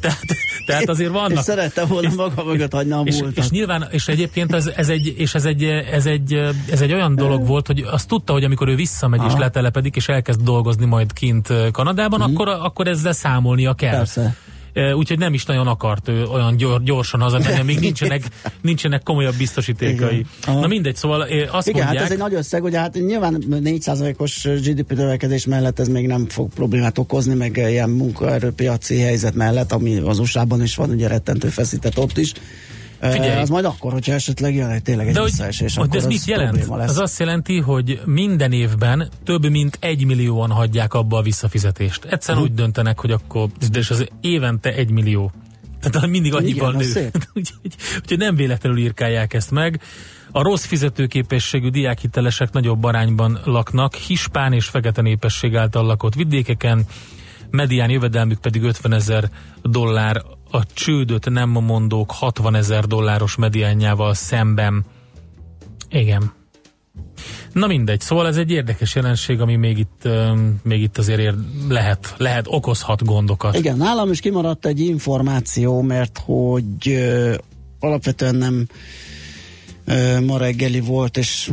[0.00, 0.24] tehát,
[0.66, 1.38] tehát azért vannak.
[1.38, 3.44] És szerette volna maga mögött hagyni a És, múltat.
[3.44, 6.32] és nyilván, és egyébként ez, ez, egy, és ez, egy, ez, egy,
[6.70, 9.38] ez egy olyan dolog volt, hogy azt tudta, hogy amikor ő visszamegy és Aha.
[9.38, 13.96] letelepedik, és elkezd dolgozni majd kint Kanadában, akkor, akkor ezzel számolnia kell.
[13.96, 14.36] Persze.
[14.96, 18.22] Úgyhogy nem is nagyon akart ő olyan gyor, gyorsan hazamenni, még nincsenek,
[18.60, 20.26] nincsenek komolyabb biztosítékai.
[20.46, 24.48] Na mindegy, szóval azt Igen, mondják, hát ez egy nagy összeg, ugye hát nyilván 4%-os
[24.62, 29.96] GDP növekedés mellett ez még nem fog problémát okozni, meg ilyen munkaerőpiaci helyzet mellett, ami
[29.96, 32.32] az USA-ban is van, ugye rettentő feszített ott is.
[33.00, 33.40] Figyelj.
[33.40, 36.10] Az majd akkor, hogyha esetleg jön egy tényleg egy De visszaesés, hogy akkor ez az
[36.12, 36.66] mit jelent?
[36.68, 36.90] lesz.
[36.90, 42.04] Az azt jelenti, hogy minden évben több mint egy millióan hagyják abba a visszafizetést.
[42.04, 42.52] Egyszerűen Mhm.
[42.52, 45.32] úgy döntenek, hogy akkor, de és az évente egy millió.
[45.80, 46.90] Tehát mindig annyival Igen, nő.
[46.90, 47.16] szép.
[47.34, 49.80] úgyhogy, úgyhogy nem véletlenül írkálják ezt meg.
[50.32, 56.84] A rossz fizetőképességű diákhitelesek nagyobb arányban laknak, hispán és fekete népesség által lakott vidékeken,
[57.50, 59.30] medián jövedelmük pedig 50 ezer
[59.62, 64.84] dollár, a csődöt nem mondók 60 ezer dolláros mediánjával szemben.
[65.88, 66.32] Igen.
[67.52, 70.08] Na mindegy, szóval ez egy érdekes jelenség, ami még itt,
[70.62, 71.34] még itt azért ér,
[71.68, 73.56] lehet, lehet, okozhat gondokat.
[73.56, 77.34] Igen, nálam is kimaradt egy információ, mert hogy ö,
[77.80, 78.66] alapvetően nem
[80.24, 81.50] ma reggeli volt, és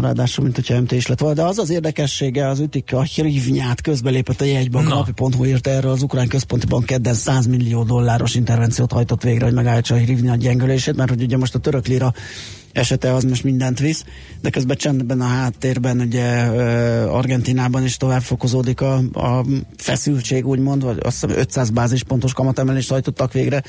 [0.00, 3.80] ráadásul, mint hogyha MT is lett volna, de az az érdekessége, az ütik a hrivnyát,
[3.80, 4.94] közbelépett a jegybank, Na.
[4.94, 9.54] napi.hu írta erről, az Ukrán Központi Bank kedden 100 millió dolláros intervenciót hajtott végre, hogy
[9.54, 12.12] megállítsa a hrivnya gyengülését, mert hogy ugye most a török lira
[12.72, 14.04] esete az most mindent visz,
[14.40, 16.42] de közben csendben a háttérben ugye
[17.06, 19.44] Argentinában is tovább fokozódik a, a
[19.76, 23.62] feszültség, úgymond, vagy azt hiszem 500 bázispontos kamatemelést hajtottak végre,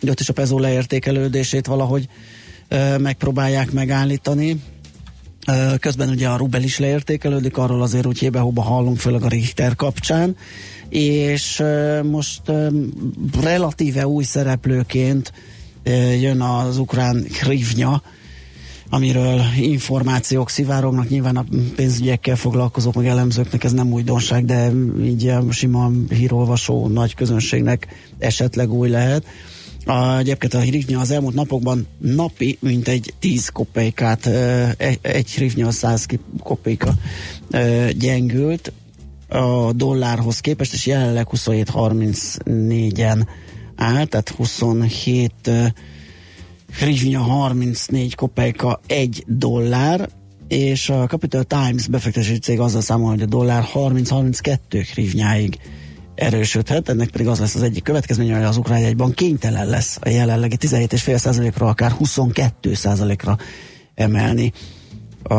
[0.00, 2.08] hogy ott is a pezó leértékelődését valahogy
[2.98, 4.62] megpróbálják megállítani.
[5.80, 10.36] Közben ugye a rubel is leértékelődik, arról azért úgy hébe-hóba hallunk, főleg a Richter kapcsán,
[10.88, 11.62] és
[12.02, 12.42] most
[13.40, 15.32] relatíve új szereplőként
[16.20, 18.02] jön az ukrán hrivnya,
[18.90, 21.44] amiről információk szivárognak, nyilván a
[21.76, 24.70] pénzügyekkel foglalkozók, meg elemzőknek ez nem újdonság, de
[25.02, 27.86] így a sima hírolvasó nagy közönségnek
[28.18, 29.24] esetleg új lehet.
[29.88, 35.70] A, egyébként a hrivnya az elmúlt napokban napi mintegy 10 kopékát, ö, egy, egy hrivnya
[35.70, 36.94] 100 ki- kopéka
[37.98, 38.72] gyengült
[39.28, 43.26] a dollárhoz képest, és jelenleg 27.34-en
[43.76, 45.64] áll, tehát 27 ö,
[46.72, 50.08] hrivnya 34 kopejka 1 dollár,
[50.48, 55.58] és a Capital Times befektetési cég azzal számol, hogy a dollár 30-32 hrivnyáig
[56.18, 60.08] erősödhet, ennek pedig az lesz az egyik következménye, hogy az ukrán jegybank kénytelen lesz a
[60.08, 63.36] jelenlegi 17,5%-ra, akár 22%-ra
[63.94, 64.52] emelni
[65.22, 65.34] a,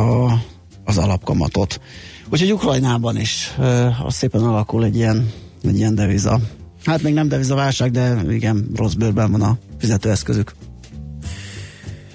[0.84, 1.82] az alapkamatot.
[2.30, 5.32] Úgyhogy Ukrajnában is ö, az szépen alakul egy ilyen,
[5.64, 6.40] egy ilyen deviza.
[6.86, 10.54] Hát még nem devizaválság, de igen, rossz bőrben van a fizetőeszközük.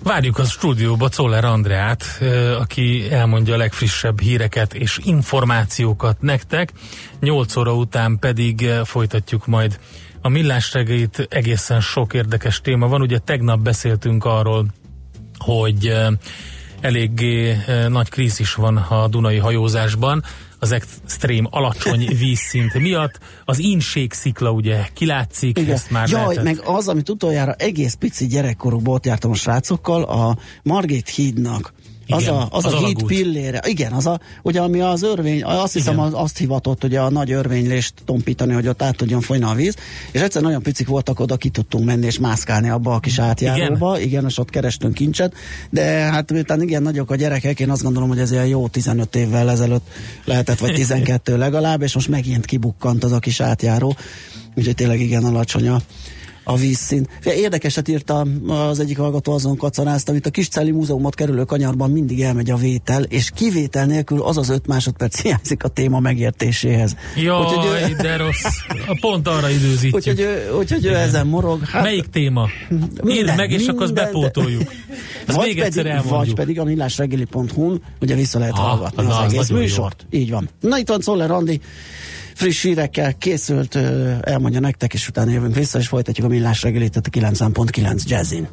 [0.04, 2.04] Várjuk a stúdióba Czoller Andreát,
[2.58, 6.72] aki elmondja a legfrissebb híreket és információkat nektek.
[7.20, 9.80] 8 óra után pedig folytatjuk majd
[10.22, 11.26] a millás reggelit.
[11.30, 13.00] Egészen sok érdekes téma van.
[13.00, 14.66] Ugye tegnap beszéltünk arról,
[15.38, 15.96] hogy
[16.80, 17.56] eléggé
[17.88, 20.24] nagy krízis van a Dunai hajózásban.
[20.64, 23.18] Az extrém alacsony vízszint miatt.
[23.44, 25.74] Az inségszikla ugye kilátszik, Igen.
[25.74, 26.44] ezt már Jaj, lehetett.
[26.44, 31.72] meg az, amit utoljára egész pici gyerekkorukban ott jártam a srácokkal, a Margit hídnak.
[32.08, 33.06] Az Igen, a, az az a alagút.
[33.06, 33.60] pillére.
[33.66, 37.32] Igen, az a, ugye ami az örvény, azt hiszem az, azt hivatott ugye a nagy
[37.32, 39.74] örvénylést tompítani, hogy ott át tudjon folyni a víz,
[40.12, 43.96] és egyszer nagyon picik voltak, oda ki tudtunk menni és mászkálni abba a kis átjáróba,
[43.96, 45.34] igen, igen és ott kerestünk kincset,
[45.70, 49.16] de hát miután igen nagyok a gyerekek, én azt gondolom, hogy ez ilyen jó 15
[49.16, 49.86] évvel ezelőtt
[50.24, 53.96] lehetett, vagy 12 legalább, és most megint kibukkant az a kis átjáró,
[54.54, 55.80] úgyhogy tényleg igen alacsony a,
[56.44, 57.08] a vízszint.
[57.24, 62.50] Érdekeset írta az egyik hallgató azon kacarázt, amit a Kiscelli Múzeumot kerülő kanyarban mindig elmegy
[62.50, 66.96] a vétel, és kivétel nélkül az az öt másodperc hiányzik a téma megértéséhez.
[67.16, 68.44] Jaj, Úgyhogy ő- de rossz.
[69.00, 69.94] Pont arra időzítjük.
[69.94, 71.64] Úgyhogy ő, úgyhogy ő ezen morog.
[71.64, 72.48] Hát, Melyik téma?
[72.70, 74.62] Írd Minden, meg, és akkor azt minden, bepótoljuk.
[75.26, 76.18] Ezt vagy még egyszer pedig, elmondjuk.
[76.26, 79.56] vagy pedig a millásregeli.hu-n ugye vissza lehet Ah, hallgatni na, az az egész jó.
[79.56, 80.06] műsort.
[80.10, 80.48] Így van.
[80.60, 81.60] Na itt van Szoller Andi,
[82.34, 83.74] friss hírekkel készült,
[84.22, 88.48] elmondja nektek, és utána jövünk vissza, és folytatjuk a millás reggelit, a 90.9 jazzin.